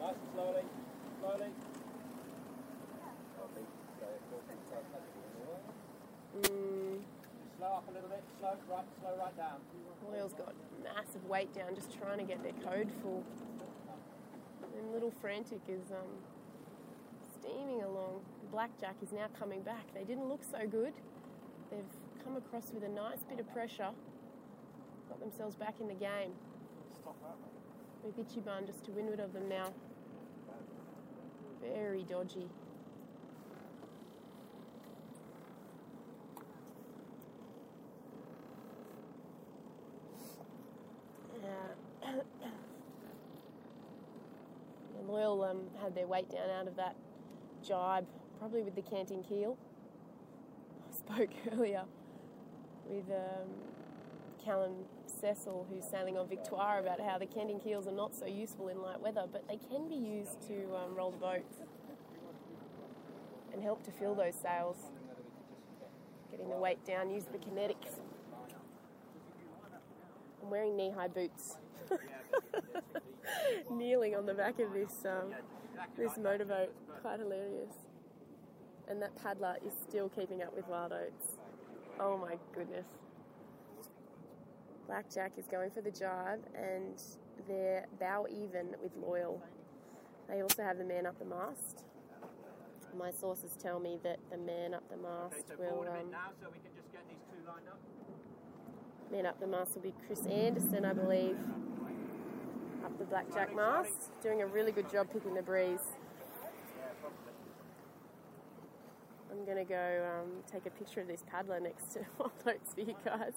[0.00, 0.62] Nice and slowly,
[1.20, 1.50] slowly.
[6.42, 6.69] Mm,
[7.60, 9.60] Slow up a little bit, slow right, slow right down.
[10.38, 13.22] Got massive weight down just trying to get their code full.
[14.78, 16.08] And little Frantic is um,
[17.38, 18.22] steaming along.
[18.50, 19.92] Blackjack is now coming back.
[19.92, 20.94] They didn't look so good.
[21.70, 21.84] They've
[22.24, 23.90] come across with a nice bit of pressure,
[25.10, 26.32] got themselves back in the game.
[26.98, 27.36] Stop that.
[28.02, 29.74] With Ichiban just to windward of them now.
[31.60, 32.48] Very dodgy.
[45.00, 46.94] And Loyal um, had their weight down out of that
[47.66, 48.06] jibe,
[48.38, 49.56] probably with the canting keel.
[50.90, 51.84] I spoke earlier
[52.86, 53.48] with um,
[54.44, 54.72] Callum
[55.06, 58.82] Cecil, who's sailing on Victoire, about how the canting keels are not so useful in
[58.82, 61.56] light weather, but they can be used to um, roll the boats
[63.52, 64.76] and help to fill those sails.
[66.30, 68.00] Getting the weight down, use the kinetics.
[70.42, 71.56] I'm wearing knee-high boots.
[73.70, 75.34] Kneeling on the back of this um,
[75.96, 77.74] this motorboat, quite hilarious.
[78.88, 81.38] And that paddler is still keeping up with wild oats.
[82.00, 82.86] Oh my goodness.
[84.86, 87.00] Blackjack is going for the jibe, and
[87.46, 89.40] they're bow even with Loyal.
[90.28, 91.84] They also have the man up the mast.
[92.98, 96.30] My sources tell me that the man up the Okay, mast so will um, now
[96.40, 97.78] so we can just get these two lined up.
[99.10, 101.36] Man up the mast will be Chris Anderson, I believe.
[102.84, 105.96] Up the blackjack mast, doing a really good job picking the breeze.
[109.30, 112.80] I'm gonna go um, take a picture of this paddler next to Wild Oats for
[112.80, 113.32] you guys.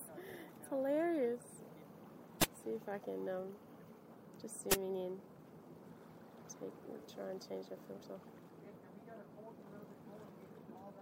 [0.60, 1.44] It's hilarious.
[2.64, 3.50] See if I can um,
[4.42, 5.18] just zooming in.
[6.60, 8.22] Take, try and change the filter.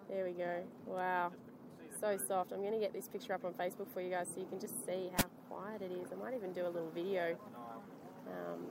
[0.09, 0.63] There we go.
[0.85, 1.31] Wow,
[2.01, 2.51] so soft.
[2.51, 4.85] I'm gonna get this picture up on Facebook for you guys so you can just
[4.85, 6.11] see how quiet it is.
[6.11, 7.37] I might even do a little video.
[8.27, 8.65] Um,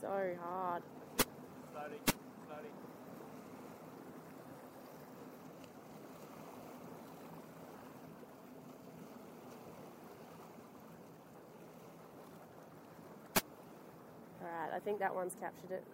[0.00, 0.82] so hard.
[14.40, 15.84] Alright, I think that one's captured it.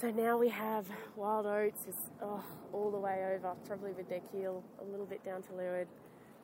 [0.00, 4.20] So now we have Wild Oats is oh, all the way over, probably with their
[4.30, 5.88] keel a little bit down to leeward.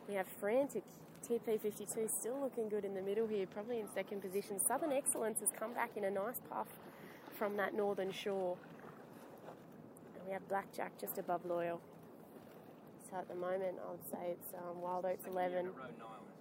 [0.08, 0.82] We have Frantic
[1.24, 4.58] TP52 still looking good in the middle here, probably in second position.
[4.58, 6.66] Southern Excellence has come back in a nice puff
[7.38, 8.56] from that northern shore.
[10.16, 11.80] And we have Blackjack just above Loyal.
[13.08, 15.70] So at the moment, I would say it's um, Wild Oats 11,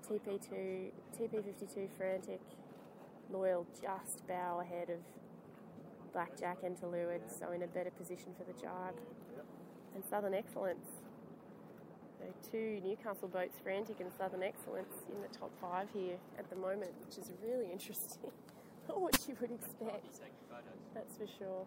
[0.09, 2.41] TP2, TP52 Frantic,
[3.31, 4.97] Loyal just bow ahead of
[6.13, 8.95] Blackjack and to leeward, so in a better position for the jibe.
[9.95, 10.87] And Southern Excellence.
[12.19, 16.55] So two Newcastle boats, Frantic and Southern Excellence, in the top five here at the
[16.55, 18.31] moment, which is really interesting.
[18.87, 20.19] Not what you would expect,
[20.93, 21.65] that's for sure.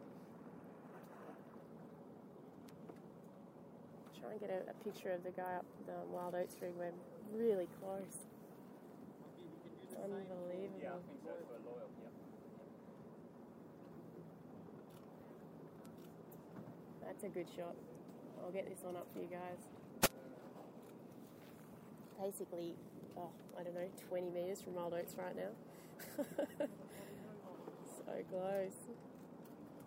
[4.20, 6.72] Try and get a, a picture of the guy up the Wild Oats rig.
[6.78, 6.92] We're
[7.32, 8.26] really close.
[10.02, 10.46] Unbelievable.
[10.82, 11.88] Yeah, I think so for loyal.
[12.02, 12.10] Yeah.
[17.06, 17.76] That's a good shot.
[18.42, 20.10] I'll get this one up for you guys.
[22.20, 22.74] Basically,
[23.16, 25.52] oh, I don't know, 20 metres from Wild Oats right now.
[26.58, 28.74] so close.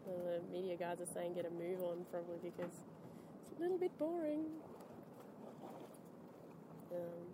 [0.06, 3.78] Well, the media guys are saying get a move on probably because it's a little
[3.78, 4.46] bit boring.
[6.92, 7.28] Um,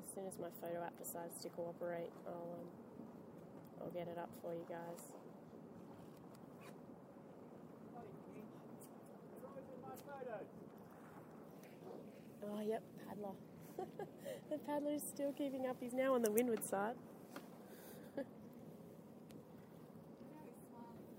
[0.00, 2.68] as soon as my photo app decides to cooperate, I'll um,
[3.82, 5.25] I'll get it up for you guys.
[12.48, 13.34] Oh, yep, paddler.
[14.50, 15.76] the paddler is still keeping up.
[15.80, 16.94] He's now on the windward side.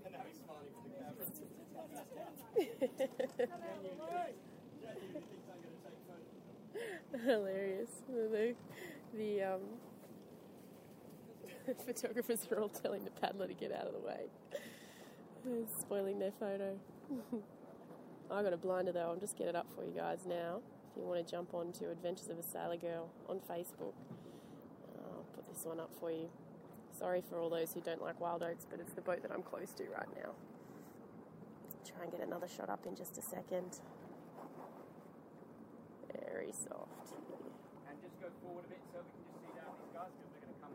[0.04, 0.94] And now he's smiling for the
[7.14, 7.24] camera.
[7.24, 7.90] Hilarious.
[8.08, 8.54] The,
[9.16, 9.60] the um,
[11.86, 14.26] Photographers are all telling the paddler to get out of the way.
[15.80, 16.78] Spoiling their photo.
[18.30, 20.60] I got a blinder though, I'll just get it up for you guys now.
[20.98, 23.94] You want to jump on to Adventures of a Sailor Girl on Facebook,
[24.98, 26.28] I'll put this one up for you.
[26.98, 29.42] Sorry for all those who don't like wild oats, but it's the boat that I'm
[29.42, 30.32] close to right now.
[31.86, 33.78] Try and get another shot up in just a second.
[36.12, 37.14] Very soft.
[37.88, 40.34] And just go forward a bit so we can just see down these guys because
[40.34, 40.74] they're going to come.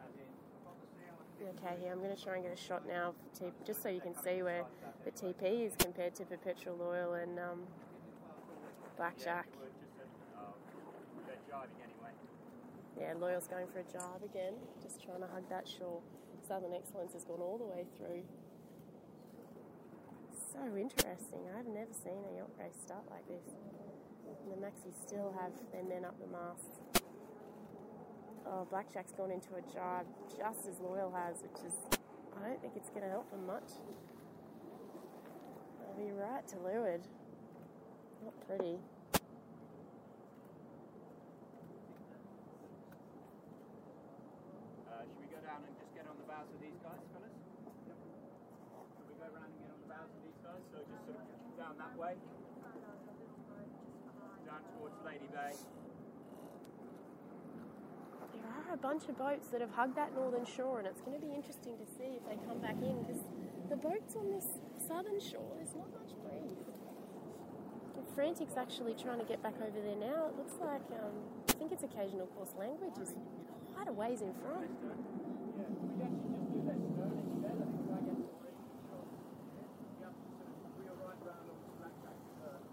[0.00, 0.32] As in,
[1.46, 3.14] Okay, here I'm going to try and get a shot now,
[3.64, 4.64] just so you can see where
[5.04, 7.60] the TP is compared to Perpetual Loyal and um,
[8.96, 9.46] Blackjack.
[12.98, 16.00] Yeah, Loyal's going for a jibe again, just trying to hug that shore.
[16.48, 18.22] Southern Excellence has gone all the way through.
[20.52, 21.46] So interesting.
[21.56, 23.54] I've never seen a yacht race start like this.
[24.26, 26.95] And the Maxis still have their men up the mast.
[28.48, 31.74] Oh, Blackjack's gone into a jibe just as Loyal has, which is,
[32.38, 33.74] I don't think it's going to help them much.
[35.82, 37.02] They'll be right to leeward.
[38.22, 38.78] Not pretty.
[44.86, 47.34] Uh, should we go down and just get on the bows of these guys, fellas?
[49.10, 50.62] We go around and get on the bows of these guys?
[50.70, 51.26] So just sort of
[51.58, 52.14] down that way.
[54.46, 55.50] Down towards Lady Bay.
[58.46, 61.18] There are a bunch of boats that have hugged that northern shore, and it's going
[61.18, 63.22] to be interesting to see if they come back in because
[63.68, 64.46] the boats on this
[64.86, 66.62] southern shore, there's not much breeze.
[68.14, 70.28] Frantic's actually trying to get back over there now.
[70.32, 71.12] It looks like, um,
[71.50, 73.12] I think it's occasional course language is
[73.74, 74.70] quite a ways in front.
[74.80, 74.88] Yeah,
[75.92, 77.60] we actually just do that stern instead.
[77.60, 78.56] I think if I get the breeze,
[78.88, 79.04] sure.
[80.00, 82.64] You have to sort of wheel right round on the blackjack stern.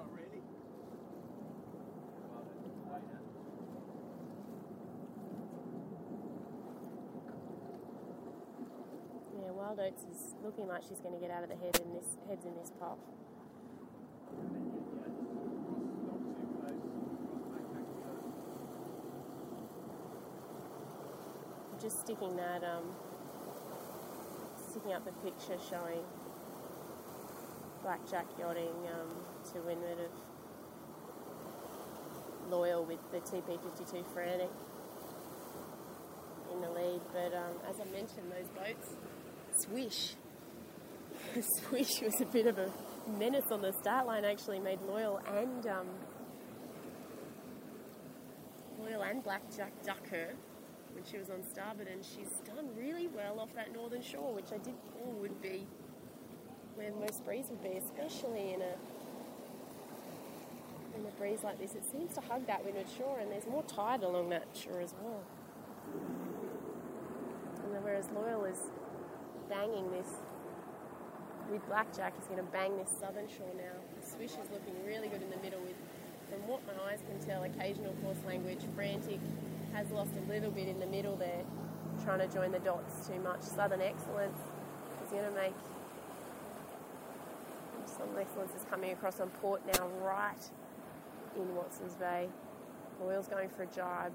[0.00, 0.40] Oh, really?
[2.32, 3.20] Well, that's way now.
[9.36, 11.92] Yeah, Wild Oats is looking like she's going to get out of the head in
[11.92, 12.98] this heads in this pop.
[21.82, 22.84] Just sticking that, um,
[24.70, 26.00] sticking up the picture showing
[27.82, 29.10] Blackjack yachting um,
[29.52, 30.12] to windward of
[32.50, 34.50] Loyal with the TP52 Frantic
[36.52, 37.00] in the lead.
[37.12, 38.94] But um, as I mentioned, those boats,
[39.56, 40.14] Swish.
[41.42, 42.70] Swish was a bit of a
[43.18, 44.24] menace on the start line.
[44.24, 45.86] Actually, made Loyal and um,
[48.80, 50.34] Loyal and Blackjack duck her
[50.94, 54.52] when she was on starboard, and she's done really well off that northern shore, which
[54.52, 55.66] I did feel would be
[56.74, 58.74] where most breeze would be, especially in a
[60.96, 61.74] in a breeze like this.
[61.74, 64.94] It seems to hug that windward shore, and there's more tide along that shore as
[65.02, 65.22] well.
[67.74, 68.58] And whereas Loyal is
[69.50, 70.08] banging this
[71.50, 73.78] with Blackjack, he's going to bang this southern shore now.
[74.00, 75.76] The swish is looking really good in the middle with,
[76.30, 78.60] from what my eyes can tell, occasional course language.
[78.74, 79.20] Frantic
[79.72, 81.44] has lost a little bit in the middle there,
[82.04, 83.42] trying to join the dots too much.
[83.42, 84.38] Southern Excellence
[85.04, 85.54] is going to make.
[87.86, 90.50] Southern Excellence is coming across on port now, right
[91.36, 92.28] in Watson's Bay.
[93.00, 94.12] Loyal's going for a jibe.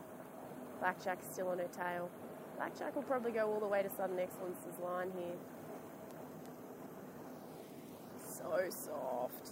[0.80, 2.10] Blackjack's still on her tail.
[2.58, 5.38] Blackjack will probably go all the way to Southern Excellence's line here.
[8.42, 9.52] So soft.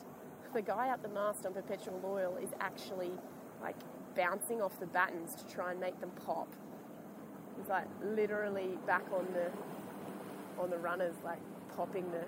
[0.53, 3.11] The guy up the mast on Perpetual Loyal is actually
[3.61, 3.75] like
[4.15, 6.47] bouncing off the battens to try and make them pop.
[7.57, 9.51] He's like literally back on the
[10.61, 11.39] on the runners, like
[11.75, 12.25] popping the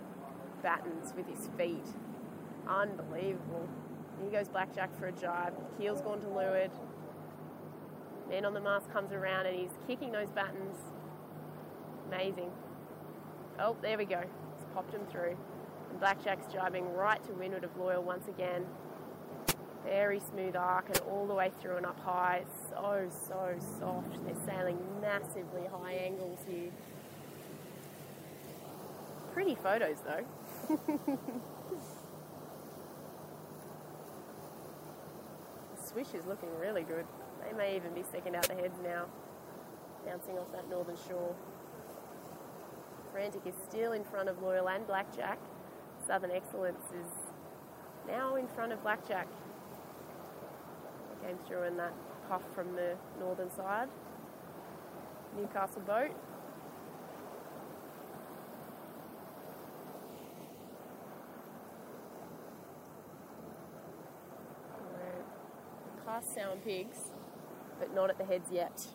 [0.62, 1.86] battens with his feet.
[2.68, 3.68] Unbelievable.
[4.24, 5.54] He goes Blackjack for a jibe.
[5.78, 6.72] Keel's gone to leeward.
[8.30, 10.78] Man on the mast comes around and he's kicking those battens.
[12.08, 12.52] Amazing.
[13.60, 14.20] Oh, there we go.
[14.20, 15.36] He's popped him through.
[15.92, 18.66] And Blackjack's jibing right to windward of Loyal once again.
[19.84, 22.44] Very smooth arc and all the way through and up high.
[22.70, 24.26] So, so soft.
[24.26, 26.72] They're sailing massively high angles here.
[29.34, 30.24] Pretty photos though.
[35.86, 37.06] Swish is looking really good.
[37.44, 39.08] They may even be sticking out the heads now,
[40.06, 41.36] bouncing off that northern shore.
[43.12, 45.38] Frantic is still in front of Loyal and Blackjack.
[46.08, 47.08] Southern Excellence is
[48.08, 49.28] now in front of Blackjack.
[51.26, 51.94] Came through in that
[52.28, 53.90] puff from the northern side.
[55.38, 56.12] Newcastle boat.
[66.12, 66.98] past Sow and Pigs,
[67.80, 68.86] but not at the heads yet.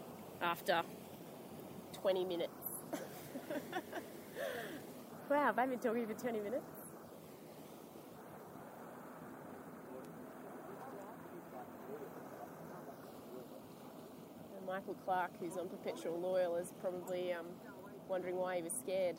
[0.43, 0.83] After
[1.95, 2.53] 20 minutes.
[5.31, 6.86] wow, I've been talking for 20 minutes.
[14.77, 17.47] Michael Clarke, who's on Perpetual Loyal, is probably um,
[18.11, 19.17] wondering why he was scared.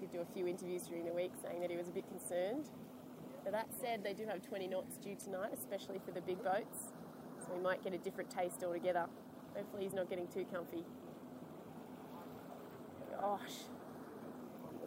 [0.00, 2.04] He did do a few interviews during the week saying that he was a bit
[2.08, 2.68] concerned.
[3.44, 6.90] But that said, they do have 20 knots due tonight, especially for the big boats.
[7.38, 9.06] So we might get a different taste altogether.
[9.54, 10.82] Hopefully, he's not getting too comfy.
[13.20, 13.70] Gosh,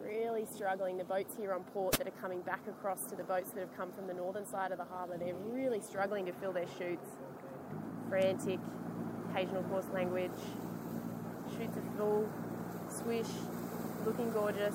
[0.04, 0.98] really struggling.
[0.98, 3.74] The boats here on port that are coming back across to the boats that have
[3.74, 7.08] come from the northern side of the harbour, they're really struggling to fill their chutes.
[8.10, 8.58] Frantic,
[9.30, 10.30] occasional coarse language.
[11.56, 12.28] chutes are full,
[12.88, 13.26] swish,
[14.04, 14.74] looking gorgeous.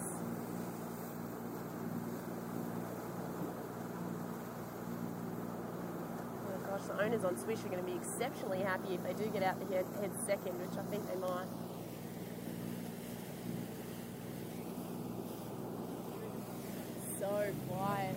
[6.48, 9.30] Oh gosh, the owners on Swish are going to be exceptionally happy if they do
[9.30, 11.48] get out the head, head second, which I think they might.
[17.20, 18.16] So quiet.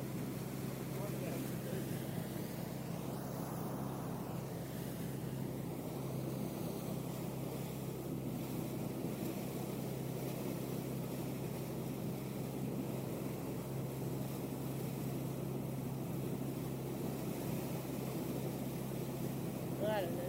[19.89, 20.23] I don't know.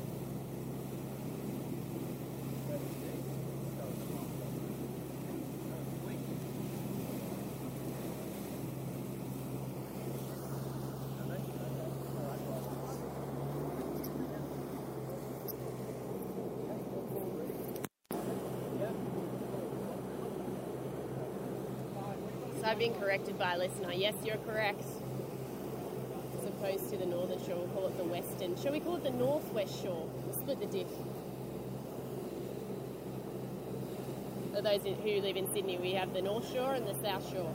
[22.58, 23.91] So I've been corrected by a listener.
[23.93, 24.83] Yes, you're correct.
[26.37, 28.55] As opposed to the northern shore, we'll call it the western.
[28.61, 30.07] Shall we call it the northwest shore?
[30.23, 30.85] We'll split the diff.
[34.53, 37.51] For those who live in Sydney, we have the north shore and the south shore.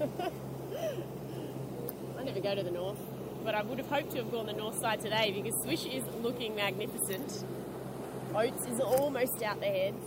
[2.18, 2.96] I never go to the north,
[3.44, 6.04] but I would have hoped to have gone the north side today because Swish is
[6.22, 7.44] looking magnificent.
[8.34, 10.02] Oats is almost out the heads.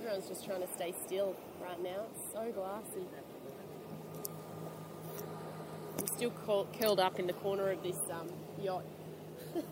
[0.00, 2.04] And everyone's just trying to stay still right now.
[2.12, 3.06] It's so glassy.
[5.98, 6.32] I'm still
[6.78, 8.28] curled up in the corner of this um,
[8.60, 8.84] yacht.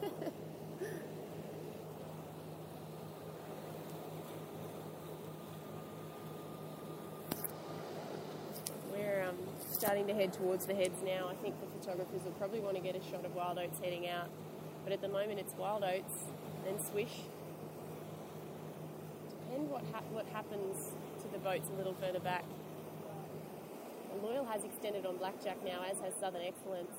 [8.92, 9.36] We're um,
[9.70, 11.28] starting to head towards the heads now.
[11.30, 14.08] I think the photographers will probably want to get a shot of wild oats heading
[14.08, 14.28] out.
[14.84, 16.24] But at the moment, it's wild oats,
[16.64, 17.20] then swish.
[19.66, 20.92] What hap what happens
[21.22, 22.44] to the boats a little further back.
[24.22, 26.94] Loyal has extended on Blackjack now, as has Southern Excellence.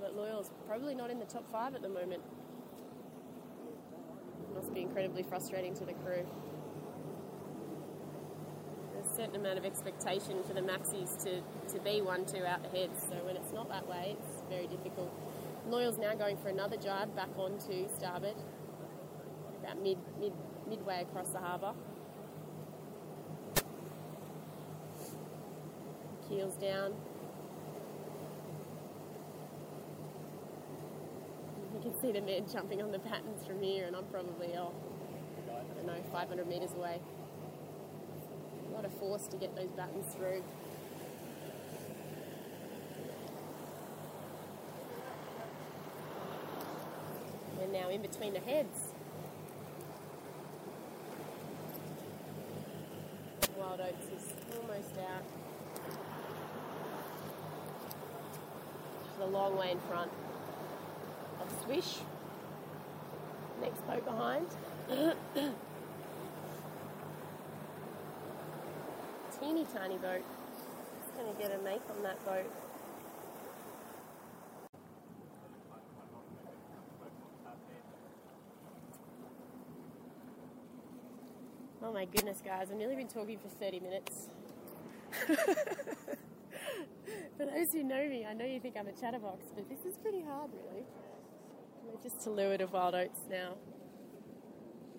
[0.00, 2.22] But Loyal's probably not in the top five at the moment.
[4.54, 6.26] Must be incredibly frustrating to the crew.
[8.94, 11.40] There's a certain amount of expectation for the maxis to,
[11.72, 14.66] to be one two out the heads, so when it's not that way, it's very
[14.66, 15.12] difficult.
[15.68, 18.36] Loyal's now going for another jibe back onto starboard,
[19.62, 20.32] about mid, mid
[20.68, 21.72] midway across the harbour.
[26.28, 26.94] Keels down.
[31.74, 34.72] You can see the men jumping on the battens from here, and I'm probably, oh,
[35.48, 37.00] I don't know, 500 metres away.
[38.68, 40.42] A lot of force to get those battens through.
[47.58, 48.94] We're now in between the heads.
[53.58, 54.32] Wild Oats is
[54.98, 55.24] out.
[59.18, 60.10] The long way in front
[61.40, 61.98] of Swish.
[63.60, 64.46] Next boat behind.
[69.40, 70.22] Teeny tiny boat.
[71.02, 72.50] Just gonna get a make on that boat.
[81.82, 84.28] Oh my goodness, guys, I've nearly been talking for 30 minutes.
[87.36, 89.98] for those who know me, I know you think I'm a chatterbox, but this is
[89.98, 90.84] pretty hard, really.
[91.84, 93.54] We're just to leeward of wild oats now.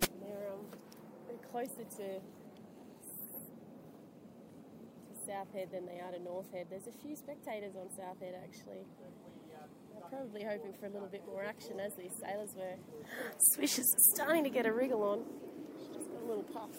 [0.01, 0.65] And they're, um,
[1.27, 2.19] they're closer to,
[5.07, 6.67] to South Head than they are to North Head.
[6.69, 8.83] There's a few spectators on South Head, actually.
[9.93, 12.75] They're probably hoping for a little bit more action, as these sailors were.
[13.53, 15.23] Swish is starting to get a wriggle on.
[15.77, 16.69] She's just got a little puff.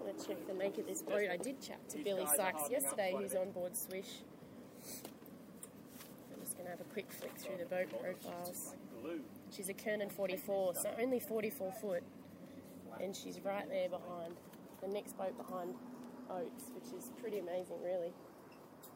[0.00, 1.28] To check the make of this boat.
[1.30, 4.22] I did chat to Billy Sykes yesterday, who's on board Swish.
[6.32, 8.74] I'm just going to have a quick flick through the boat profiles.
[9.54, 12.02] She's a Kernan 44, so only 44 foot,
[13.00, 14.34] and she's right there behind
[14.80, 15.74] the next boat behind
[16.30, 18.12] Oats, which is pretty amazing, really,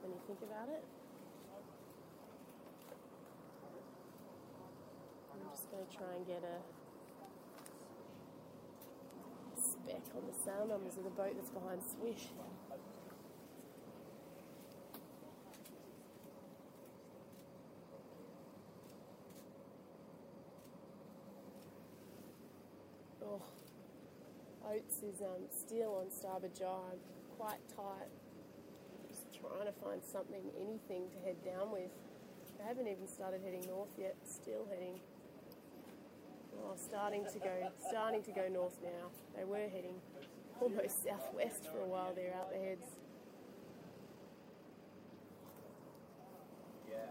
[0.03, 0.83] when you think about it.
[5.33, 6.59] I'm just going to try and get a
[9.85, 12.28] spec on the sail numbers of the boat that's behind Swish.
[23.22, 23.43] Oh,
[24.70, 27.01] Oats is um, still on starboard jibe,
[27.39, 28.09] quite tight.
[29.09, 31.91] Just trying to find something, anything to head down with.
[32.59, 34.16] They haven't even started heading north yet.
[34.24, 35.01] Still heading.
[36.63, 39.11] Oh, starting to go, starting to go north now.
[39.37, 39.97] They were heading
[40.61, 42.87] almost southwest for a while there, out the heads.
[46.89, 47.11] Yeah.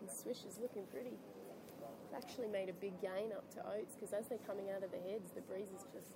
[0.00, 1.16] And Swish is looking pretty.
[2.04, 4.90] It's actually made a big gain up to Oats because as they're coming out of
[4.90, 6.14] the heads, the breeze is just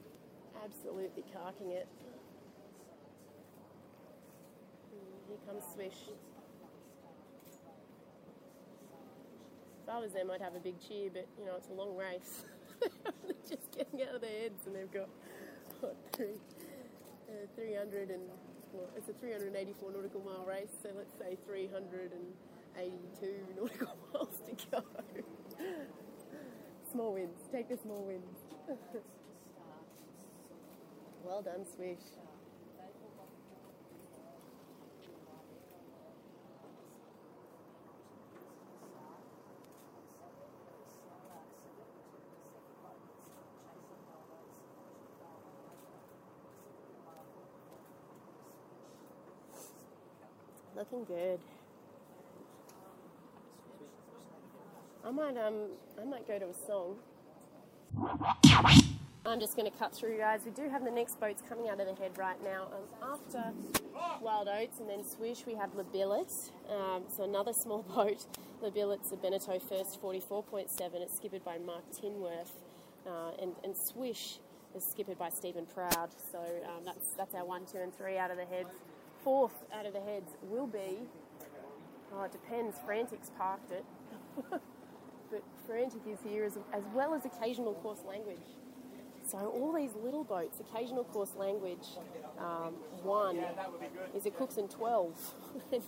[0.64, 1.86] absolutely carking it.
[4.94, 6.08] Mm, Here comes Swish.
[9.82, 11.96] If I was them, I'd have a big cheer, but you know, it's a long
[11.96, 12.44] race.
[12.80, 15.08] they're just getting out of their heads and they've got,
[15.80, 16.38] what, three,
[17.28, 18.22] uh, 300 and,
[18.72, 24.82] well, it's a 384 nautical mile race, so let's say 382 nautical miles to go.
[26.90, 27.38] small wins.
[27.52, 28.38] Take the small wins.
[31.24, 31.98] well done, Swish.
[50.82, 51.38] Looking good.
[55.04, 55.68] I might um
[56.00, 56.96] I might go to a song.
[59.24, 60.40] I'm just going to cut through, guys.
[60.44, 62.66] We do have the next boats coming out of the head right now.
[63.00, 63.52] Um, after
[64.20, 66.32] Wild Oats and then Swish, we have La Billet.
[66.68, 68.26] Um, so another small boat.
[68.60, 70.66] La Billet's a Beneteau First 44.7.
[70.94, 72.50] It's skippered by Mark Tinworth.
[73.06, 74.40] Uh, and, and Swish
[74.74, 76.10] is skippered by Stephen Proud.
[76.32, 78.70] So um, that's, that's our one, two, and three out of the heads.
[79.22, 80.98] Fourth out of the heads will be,
[82.12, 82.76] oh, it depends.
[82.84, 83.84] Frantic's parked it.
[84.50, 88.38] but Frantic is here as, as well as occasional course language.
[89.28, 91.86] So all these little boats, occasional course language,
[92.38, 93.38] um, one
[94.14, 95.34] is a Cookson 12.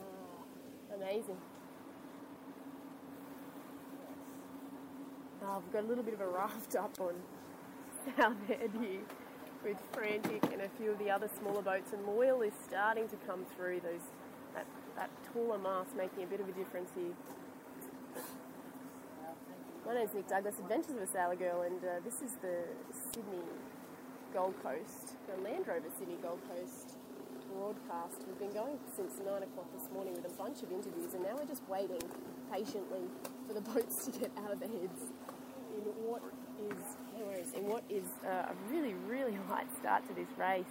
[0.00, 1.36] Ah, amazing.
[5.42, 7.14] Oh, we've got a little bit of a raft up on
[8.16, 9.00] South Head here
[9.64, 13.16] with Frantic and a few of the other smaller boats, and Loyal is starting to
[13.26, 14.02] come through those
[14.54, 17.12] that, that taller mast making a bit of a difference here.
[19.86, 22.64] My name's Nic Douglass, Adventures of a Sailor Girl, and uh, this is the
[23.12, 23.42] Sydney
[24.34, 26.98] Gold Coast, the Land Rover Sydney Gold Coast
[27.54, 28.20] broadcast.
[28.26, 31.34] We've been going since 9 o'clock this morning with a bunch of interviews, and now
[31.38, 32.02] we're just waiting
[32.52, 33.08] patiently
[33.46, 35.08] for the boats to get out of the heads
[35.72, 36.22] in what
[36.68, 40.64] is, anyways, in what is uh, a really, really light start to this race.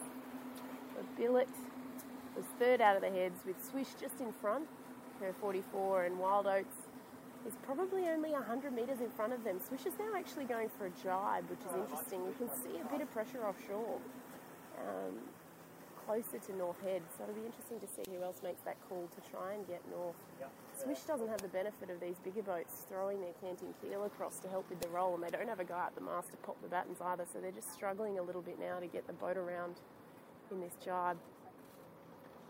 [0.96, 1.50] The Billet
[2.36, 4.68] was third out of the heads with Swish just in front,
[5.20, 6.88] her 44, and Wild Oats
[7.46, 9.60] is probably only 100 metres in front of them.
[9.66, 12.22] Swish is now actually going for a jibe, which is interesting.
[12.26, 14.00] You can see a bit of pressure offshore,
[14.78, 15.16] um,
[16.06, 17.02] closer to North Head.
[17.16, 19.82] So it'll be interesting to see who else makes that call to try and get
[19.90, 20.18] north.
[20.84, 24.48] Swish doesn't have the benefit of these bigger boats throwing their canting keel across to
[24.48, 26.62] help with the roll, and they don't have a guy at the mast to pop
[26.62, 27.26] the battens either.
[27.32, 29.78] So they're just struggling a little bit now to get the boat around
[30.52, 31.18] in this jibe.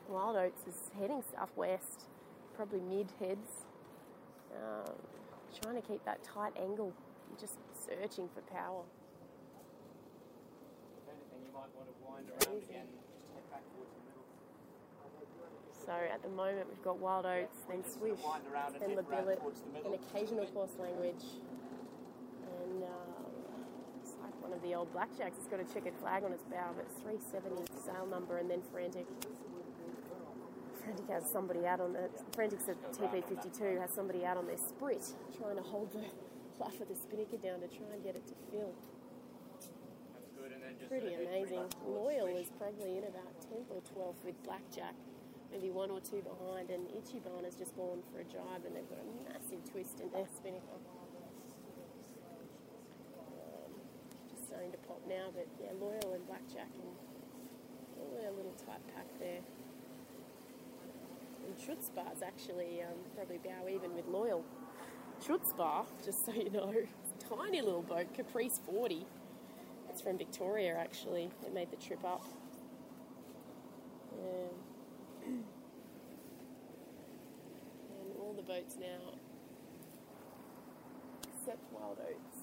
[0.10, 2.04] Wild Oats is heading southwest,
[2.56, 3.66] probably mid heads
[4.56, 4.94] um,
[5.62, 6.94] trying to keep that tight angle,
[7.40, 8.84] just searching for power.
[11.00, 12.88] If anything, you might want to wind around again.
[13.16, 14.26] Just head back towards the middle.
[15.88, 19.06] So at the moment we've got Wild Oats, then Swish, Wind around and then head
[19.08, 21.24] La round Billet, towards the an occasional course language,
[22.44, 23.24] and um,
[24.04, 25.40] it's like one of the old blackjacks.
[25.40, 28.60] It's got a checkered flag on its bow, but it's 370 sail number, and then
[28.68, 29.08] Frantic.
[30.84, 35.04] Frantic has somebody out on the Frantic's at TP52 has somebody out on their sprit
[35.40, 36.04] trying to hold the
[36.58, 38.76] fluff of the spinnaker down to try and get it to fill.
[40.48, 41.66] And then just Pretty sort of head amazing.
[41.88, 44.96] Loyal is probably in about 10th or 12th with Blackjack,
[45.52, 48.90] maybe one or two behind, and Ichiban has just gone for a jibe and they've
[48.90, 50.80] got a massive twist in their spinnaker.
[53.20, 53.72] Um,
[54.30, 56.92] just starting to pop now, but yeah, Loyal and Blackjack and
[57.96, 59.42] probably a little tight pack there.
[61.46, 64.44] And Schutzbar's actually um, probably bow even with Loyal.
[65.24, 66.74] Schutzbar, just so you know,
[67.30, 69.06] tiny little boat, Caprice 40.
[69.90, 71.32] It's from Victoria actually.
[71.46, 72.24] It made the trip up.
[74.18, 74.67] Yeah.
[75.28, 75.44] And
[78.20, 79.14] all the boats now,
[81.40, 82.38] except Wild Oats,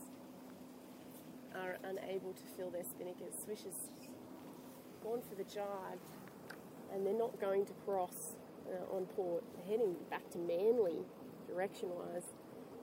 [1.55, 3.45] are unable to fill their spinnakers.
[3.45, 3.89] Swish has
[5.03, 6.01] gone for the jibe,
[6.93, 8.35] and they're not going to cross
[8.68, 9.45] uh, on port.
[9.57, 11.05] They're heading back to Manly,
[11.49, 12.24] direction-wise.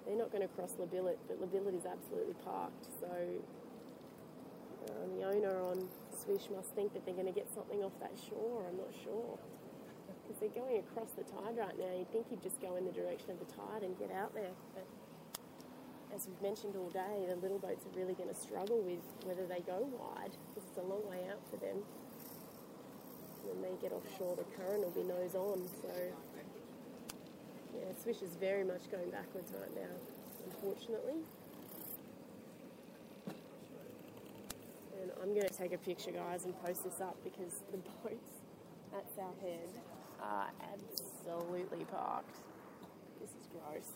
[0.06, 2.86] They're not going to cross Labillet, but Labillet is absolutely parked.
[3.00, 3.08] So
[4.88, 5.88] uh, the owner on
[6.24, 8.66] Swish must think that they're going to get something off that shore.
[8.70, 9.38] I'm not sure.
[10.32, 11.92] Because they're going across the tide right now.
[11.92, 14.56] You'd think you'd just go in the direction of the tide and get out there.
[14.74, 14.88] But
[16.16, 19.44] as we've mentioned all day, the little boats are really going to struggle with whether
[19.44, 21.84] they go wide because it's a long way out for them.
[23.44, 25.68] When they get offshore, the current will be nose on.
[25.84, 25.92] So,
[27.76, 29.92] yeah, Swish is very much going backwards right now,
[30.48, 31.28] unfortunately.
[34.96, 37.78] And I'm going to take a picture, guys, and post this up because the
[38.08, 38.40] boats
[38.96, 39.76] at South End
[40.22, 42.38] are absolutely parked.
[43.20, 43.88] This is gross.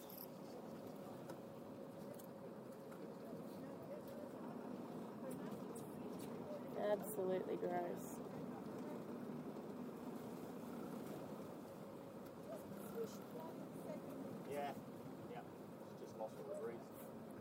[6.91, 8.19] Absolutely gross.
[14.51, 14.71] Yeah,
[15.31, 15.39] yeah.
[15.99, 16.75] Just lost all the breeze.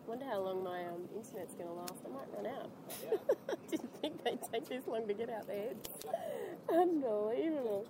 [0.07, 1.95] Wonder how long my um, internet's going to last.
[2.05, 2.71] I might run out.
[3.05, 3.55] Yeah.
[3.71, 5.89] Didn't think they'd take this long to get out their heads.
[6.69, 7.87] Unbelievable.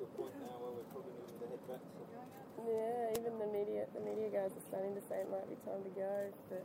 [2.64, 5.84] Yeah, even the media, the media guys are starting to say it might be time
[5.84, 6.64] to go, but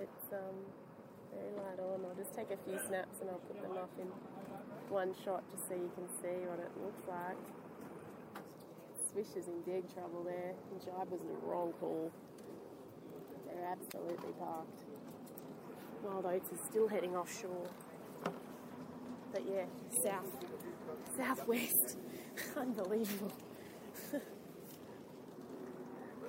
[0.00, 0.56] it's um,
[1.34, 2.00] very light on.
[2.06, 4.08] I'll just take a few snaps and I'll put them off in
[4.88, 7.36] one shot just so you can see what it looks like.
[9.12, 10.54] Swish is in big trouble there.
[10.70, 12.10] And Jibe was the wrong call.
[13.46, 14.84] They're absolutely parked.
[16.02, 17.68] Wild Oats is still heading offshore.
[19.32, 19.66] But yeah,
[20.02, 20.26] south,
[21.16, 21.98] southwest.
[22.56, 23.32] Unbelievable.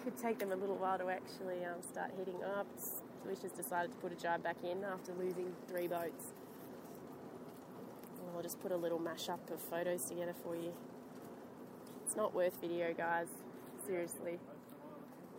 [0.03, 2.65] Could take them a little while to actually um, start heading up.
[3.21, 6.33] Swish just decided to put a jibe back in after losing three boats.
[8.35, 10.73] I'll just put a little mashup of photos together for you.
[12.03, 13.27] It's not worth video, guys.
[13.85, 14.39] Seriously.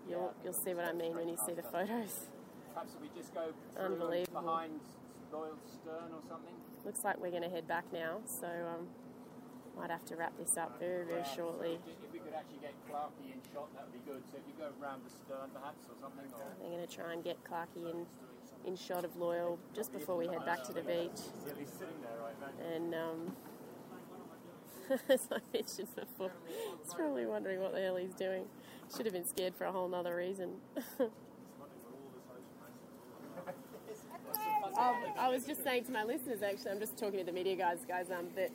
[0.09, 2.29] You'll, you'll see what I mean when you see the photos.
[2.73, 4.43] Perhaps we just go Unbelievable.
[4.43, 4.81] behind
[5.33, 6.55] Loyal Stern or something.
[6.85, 8.87] Looks like we're going to head back now, so um,
[9.77, 11.79] might have to wrap this up very, very shortly.
[11.87, 14.23] If we could actually get Clarkey in shot, that would be good.
[14.31, 17.13] So if you go round the stern perhaps or something, or I'm going to try
[17.13, 18.07] and get Clarky in,
[18.67, 21.21] in shot of Loyal just before we head back to the beach.
[21.47, 22.75] yeah, he's sitting there right.
[22.75, 23.37] And um,
[25.09, 26.33] as I mentioned before,
[26.83, 28.45] he's probably wondering what the hell he's doing.
[28.95, 30.57] Should have been scared for a whole nother reason.
[34.79, 37.55] Um, I was just saying to my listeners, actually, I'm just talking to the media
[37.57, 38.51] guys, guys, um, that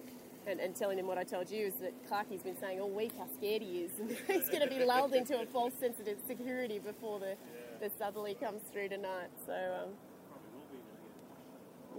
[0.48, 3.12] and, and telling him what I told you is that Clarky's been saying all week
[3.18, 6.08] how scared he is, and he's going to be lulled into a false sense of
[6.28, 7.36] security before the
[7.80, 9.30] the southerly comes through tonight.
[9.46, 9.54] So.
[9.54, 9.90] Um,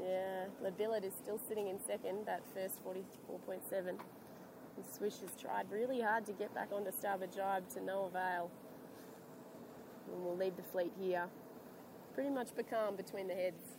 [0.01, 3.89] yeah, the billet is still sitting in second, that first 44.7.
[3.89, 3.99] And
[4.97, 8.51] Swish has tried really hard to get back onto starboard jibe to no avail.
[10.13, 11.27] And we'll leave the fleet here.
[12.15, 13.78] Pretty much becalmed between the heads.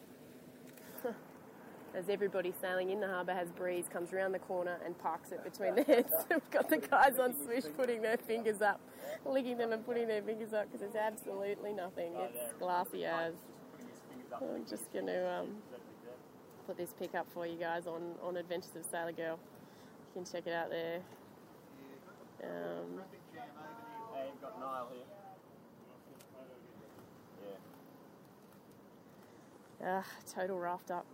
[1.96, 5.44] As everybody sailing in the harbour has breeze, comes round the corner and parks it
[5.44, 6.14] between the heads.
[6.30, 8.80] We've got the guys on Swish putting their fingers up,
[9.26, 12.14] licking them and putting their fingers up because there's absolutely nothing.
[12.16, 13.34] It's glassy as.
[14.32, 15.48] I'm just going to um,
[16.68, 19.40] put this pick up for you guys on, on Adventures of Sailor Girl.
[20.16, 21.00] You can check it out there.
[22.44, 23.02] Um,
[29.84, 31.08] ah, total raft up.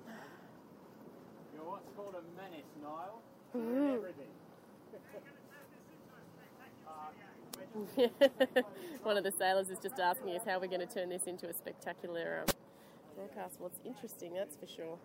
[1.56, 3.22] You're what's called a menace, Nile.
[3.56, 4.28] Everything.
[9.04, 11.48] One of the sailors is just asking us how we're going to turn this into
[11.48, 12.56] a spectacular um,
[13.16, 13.56] broadcast.
[13.60, 14.98] What's interesting, that's for sure.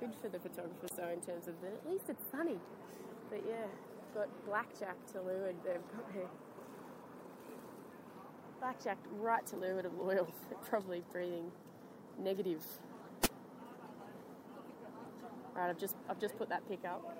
[0.00, 2.58] Good for the photographer, so in terms of the, at least it's sunny.
[3.30, 3.66] But yeah,
[4.14, 5.56] got blackjack to leeward.
[5.64, 6.28] They've got their
[8.60, 10.28] blackjack right to leeward of Loyal.
[10.48, 11.50] They're probably breathing
[12.18, 12.62] negative.
[15.54, 17.16] Right, I've just I've just put that pick up.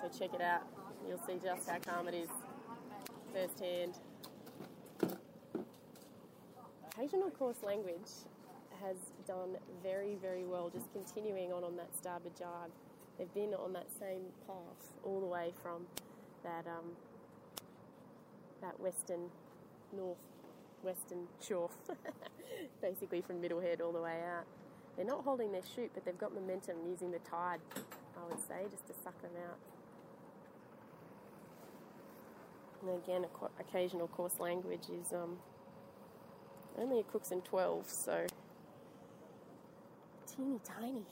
[0.00, 0.62] So check it out.
[1.08, 2.28] You'll see just how calm it is
[3.32, 3.94] firsthand.
[6.92, 8.10] Occasional course language
[8.82, 8.96] has
[9.26, 12.70] done very, very well just continuing on on that starboard jibe.
[13.16, 15.86] They've been on that same path all the way from
[16.44, 16.92] that um,
[18.60, 19.30] that western
[19.96, 20.18] north
[20.82, 21.70] western shore,
[22.82, 24.44] basically from Middlehead all the way out.
[24.98, 28.66] They're not holding their chute, but they've got momentum using the tide, I would say,
[28.68, 29.58] just to suck them out.
[32.82, 33.24] And again,
[33.60, 35.36] occasional coarse language is um,
[36.76, 38.26] only a Cookson 12, so
[40.26, 41.06] teeny tiny.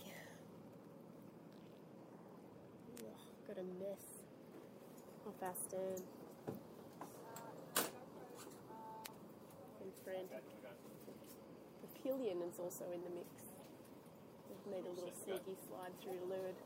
[2.99, 3.05] Ugh,
[3.47, 4.25] got a mess
[5.29, 6.03] off our stern.
[9.81, 10.29] And friend.
[12.05, 13.46] Papillion is also in the mix.
[14.71, 16.57] Made a little sneaky slide through to leeward.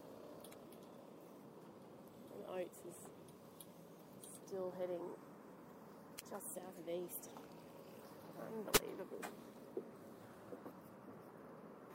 [2.34, 2.96] And Oats is
[4.46, 5.04] still heading
[6.30, 7.30] just south of east.
[8.40, 9.20] Unbelievable.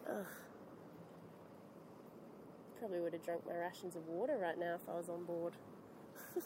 [0.07, 0.25] Ugh.
[2.79, 5.53] Probably would have drunk my rations of water right now if I was on board.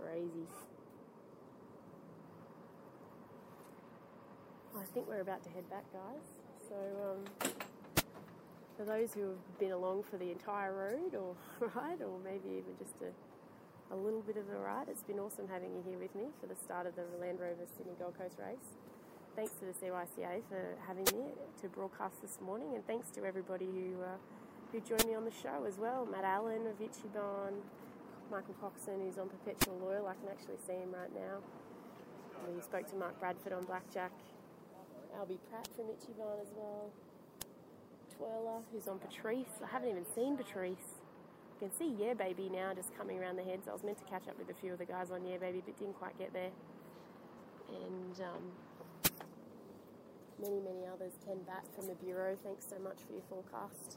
[0.00, 0.46] Crazy.
[4.86, 6.26] I think we're about to head back, guys.
[6.68, 7.50] So, um,
[8.76, 11.34] for those who have been along for the entire road or
[11.74, 13.10] ride, or maybe even just a,
[13.94, 16.46] a little bit of the ride, it's been awesome having you here with me for
[16.46, 18.78] the start of the Land Rover Sydney Gold Coast race.
[19.34, 23.66] Thanks to the CYCA for having me to broadcast this morning, and thanks to everybody
[23.66, 24.16] who uh,
[24.72, 26.06] who joined me on the show as well.
[26.06, 27.58] Matt Allen of Ichiban,
[28.30, 30.06] Michael Coxon, who's on Perpetual Loyal.
[30.06, 31.42] I can actually see him right now.
[32.54, 34.12] We spoke to Mark Bradford on Blackjack.
[35.16, 36.90] Albie Pratt from Ichiban as well.
[38.16, 39.62] Twirler, who's on Patrice.
[39.64, 41.00] I haven't even seen Patrice.
[41.60, 43.66] You can see Yeah Baby now just coming around the heads.
[43.66, 45.62] I was meant to catch up with a few of the guys on Yeah Baby,
[45.64, 46.50] but didn't quite get there.
[47.68, 48.52] And um,
[50.40, 51.12] many, many others.
[51.24, 53.96] Kenn Batt from the Bureau, thanks so much for your forecast.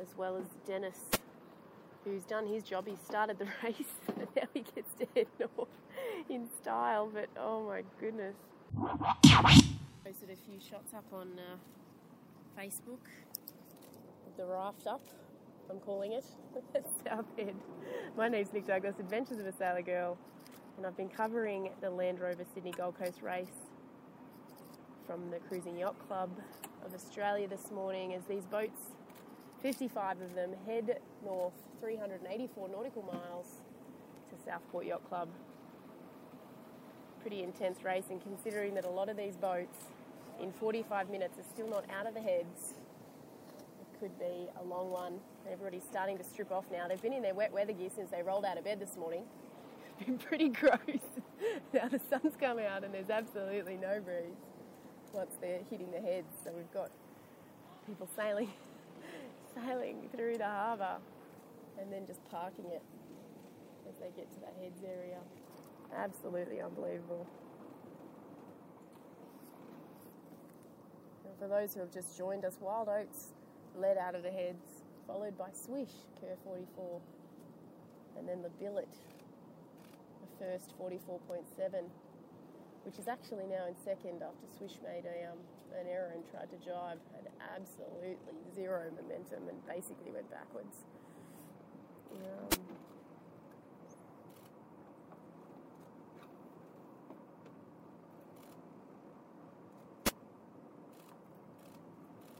[0.00, 0.98] As well as Dennis,
[2.04, 2.86] who's done his job.
[2.88, 5.68] He started the race, and now he gets to head north
[6.30, 7.10] in style.
[7.12, 8.34] But oh my goodness.
[8.74, 13.00] Posted a few shots up on uh, Facebook
[14.36, 15.02] the raft up.
[15.70, 16.24] I'm calling it
[17.06, 17.54] Southhead.
[18.16, 20.18] My name's Nic Douglass, Adventures of a Sailor Girl,
[20.76, 23.68] and I've been covering the Land Rover Sydney Gold Coast race
[25.06, 26.30] from the Cruising Yacht Club
[26.84, 28.92] of Australia this morning as these boats,
[29.60, 33.46] 55 of them, head north 384 nautical miles
[34.30, 35.28] to Southport Yacht Club
[37.22, 39.78] pretty intense race, and considering that a lot of these boats
[40.40, 42.74] in 45 minutes are still not out of the heads,
[43.80, 45.20] it could be a long one.
[45.50, 46.88] Everybody's starting to strip off now.
[46.88, 49.22] They've been in their wet weather gear since they rolled out of bed this morning.
[49.98, 51.06] It's been pretty gross.
[51.72, 54.34] now the sun's come out and there's absolutely no breeze
[55.12, 56.34] once they're hitting the heads.
[56.42, 56.90] So we've got
[57.86, 58.50] people sailing,
[59.54, 60.96] sailing through the harbour
[61.80, 62.82] and then just parking it
[63.88, 65.18] as they get to the heads area.
[65.96, 67.26] Absolutely unbelievable.
[71.24, 73.28] And for those who have just joined us, Wild Oats
[73.76, 77.00] led out of the heads, followed by Swish, Kerr 44,
[78.18, 78.88] and then the Billet,
[80.20, 81.84] the first 44.7,
[82.84, 85.38] which is actually now in second after Swish made a, um,
[85.78, 88.16] an error and tried to jibe, had absolutely
[88.54, 90.84] zero momentum and basically went backwards.
[92.12, 92.48] Um,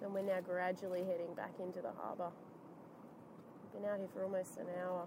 [0.02, 2.30] and we're now gradually heading back into the harbour.
[3.72, 5.06] Been out here for almost an hour.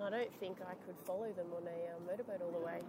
[0.00, 2.80] I don't think I could follow them on a uh, motorboat all the way,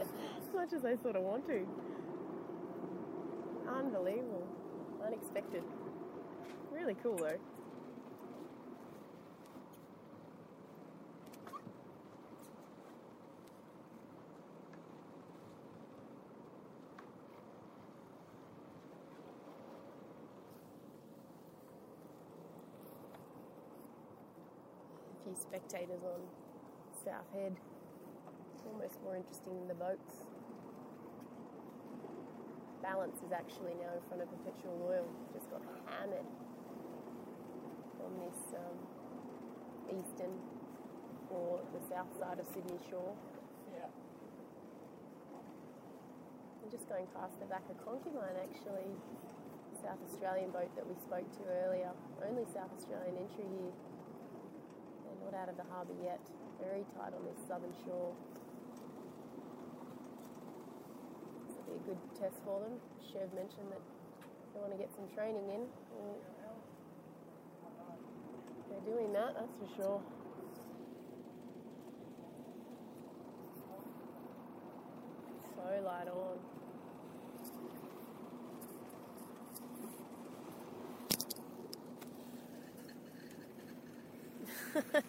[0.00, 1.66] as much as I sort of want to.
[3.66, 4.46] Unbelievable,
[5.06, 5.62] unexpected.
[6.72, 7.38] Really cool though.
[25.42, 26.22] Spectators on
[27.04, 27.58] South Head.
[28.62, 30.22] Almost more interesting than the boats.
[32.78, 35.10] Balance is actually now in front of Perpetual Loyal.
[35.34, 36.26] Just got hammered
[38.06, 38.78] on this um,
[39.90, 40.34] eastern
[41.30, 43.14] or the south side of Sydney Shore.
[43.74, 43.90] Yeah.
[46.62, 48.94] I'm just going past the back of Concubine actually.
[49.82, 51.90] South Australian boat that we spoke to earlier.
[52.22, 53.74] Only South Australian entry here.
[55.24, 56.20] Not out of the harbour yet.
[56.60, 58.12] Very tight on this southern shore.
[61.46, 62.78] This will be a good test for them.
[63.12, 63.80] Chev mentioned that
[64.54, 65.66] they want to get some training in.
[68.68, 70.02] They're doing that, that's for sure.
[75.56, 76.38] So light on.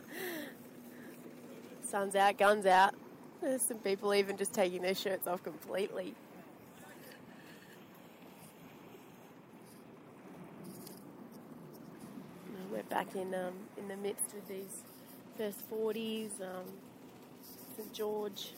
[1.84, 2.96] Sun's out, guns out.
[3.42, 6.14] There's some people even just taking their shirts off completely.
[12.72, 14.82] We're back in um, in the midst of these
[15.38, 16.66] first 40s, um,
[17.78, 18.54] St George,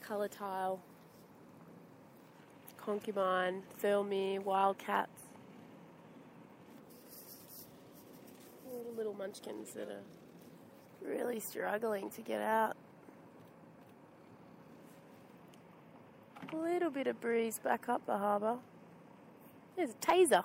[0.00, 0.78] colour tile,
[2.76, 5.22] concubine, Thirlmere, wildcats.
[8.70, 10.04] All the little munchkins that are
[11.04, 12.76] really struggling to get out.
[16.52, 18.58] A little bit of breeze back up the harbour.
[19.74, 20.44] There's a taser.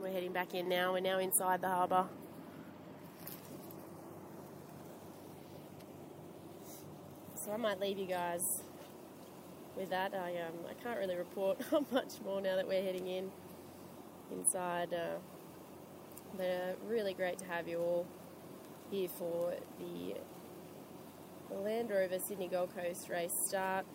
[0.00, 0.94] We're heading back in now.
[0.94, 2.08] We're now inside the harbour.
[7.48, 8.60] So I might leave you guys
[9.74, 10.12] with that.
[10.12, 11.58] I um, I can't really report
[11.90, 13.30] much more now that we're heading in
[14.30, 14.92] inside.
[14.92, 15.16] Uh,
[16.36, 18.06] but uh, really great to have you all
[18.90, 20.14] here for the
[21.50, 23.86] Land Rover Sydney Gold Coast race start.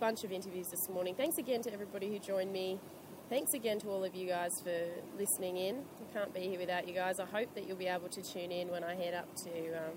[0.00, 1.14] Bunch of interviews this morning.
[1.14, 2.80] Thanks again to everybody who joined me.
[3.28, 4.86] Thanks again to all of you guys for
[5.18, 5.82] listening in.
[6.00, 7.20] I can't be here without you guys.
[7.20, 9.92] I hope that you'll be able to tune in when I head up to um,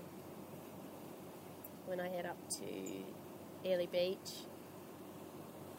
[1.88, 4.44] when I head up to Airlie Beach,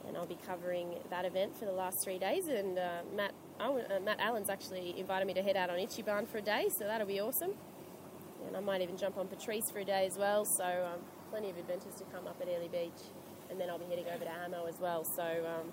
[0.08, 2.48] and I'll be covering that event for the last three days.
[2.48, 6.38] And uh, Matt uh, Matt Allen's actually invited me to head out on Ichiban for
[6.40, 7.52] a day, so that'll be awesome.
[8.48, 10.46] And I might even jump on Patrice for a day as well.
[10.46, 13.02] So um, plenty of adventures to come up at Airlie Beach,
[13.50, 15.04] and then I'll be heading over to Amo as well.
[15.04, 15.72] So um,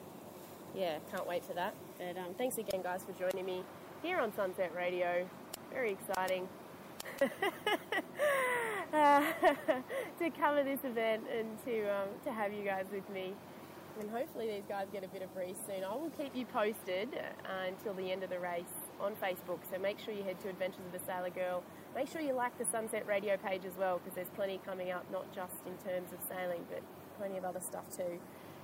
[0.75, 1.75] yeah, can't wait for that.
[2.01, 3.63] And um, thanks again, guys, for joining me
[4.03, 5.27] here on Sunset Radio.
[5.73, 6.49] Very exciting.
[10.19, 13.35] to cover this event and to um, to have you guys with me.
[13.99, 15.83] And hopefully these guys get a bit of breeze soon.
[15.83, 18.65] I will keep you posted uh, until the end of the race
[19.01, 19.61] on Facebook.
[19.73, 21.63] So make sure you head to Adventures of the Sailor Girl.
[21.95, 25.11] Make sure you like the Sunset Radio page as well because there's plenty coming up,
[25.11, 26.83] not just in terms of sailing, but
[27.19, 28.21] plenty of other stuff too.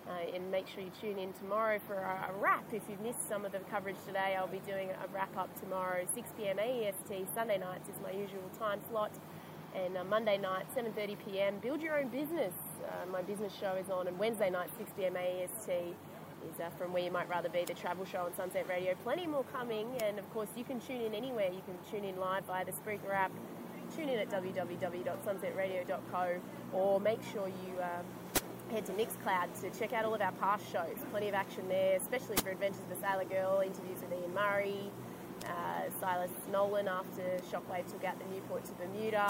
[0.06, 2.64] Uh, and make sure you tune in tomorrow for a, a wrap.
[2.72, 6.04] If you've missed some of the coverage today, I'll be doing a wrap up tomorrow,
[6.12, 6.58] 6 p.m.
[6.58, 7.32] AEST.
[7.34, 9.12] Sunday nights is my usual time slot,
[9.74, 11.58] and uh, Monday night, 7:30 p.m.
[11.60, 12.52] Build your own business.
[12.84, 15.14] Uh, my business show is on, and Wednesday night, 6 p.m.
[15.14, 17.64] AEST is uh, from where you might rather be.
[17.64, 18.94] The travel show on Sunset Radio.
[19.02, 21.50] Plenty more coming, and of course, you can tune in anywhere.
[21.52, 23.32] You can tune in live via the Spreaker app.
[23.96, 26.40] Tune in at www.sunsetradio.co,
[26.72, 27.80] or make sure you.
[27.80, 28.04] Um,
[28.70, 30.96] head to Mixcloud to check out all of our past shows.
[31.10, 34.90] Plenty of action there, especially for Adventures of the Sailor Girl, interviews with Ian Murray,
[35.46, 39.26] uh, Silas Nolan after Shockwave took out the Newport to Bermuda.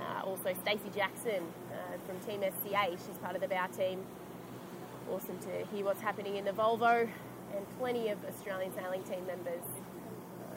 [0.00, 1.42] Uh, also Stacey Jackson
[1.72, 4.04] uh, from Team SCA, she's part of the Bow team.
[5.10, 7.08] Awesome to hear what's happening in the Volvo
[7.54, 9.62] and plenty of Australian sailing team members.
[10.42, 10.56] Uh,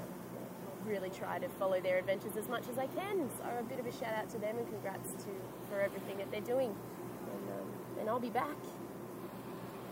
[0.85, 3.29] really try to follow their adventures as much as I can.
[3.37, 5.29] So a bit of a shout out to them and congrats to
[5.69, 6.75] for everything that they're doing
[7.31, 7.67] and, um,
[7.99, 8.57] and I'll be back.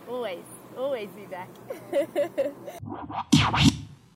[0.10, 0.46] Always,
[0.78, 1.50] always be back.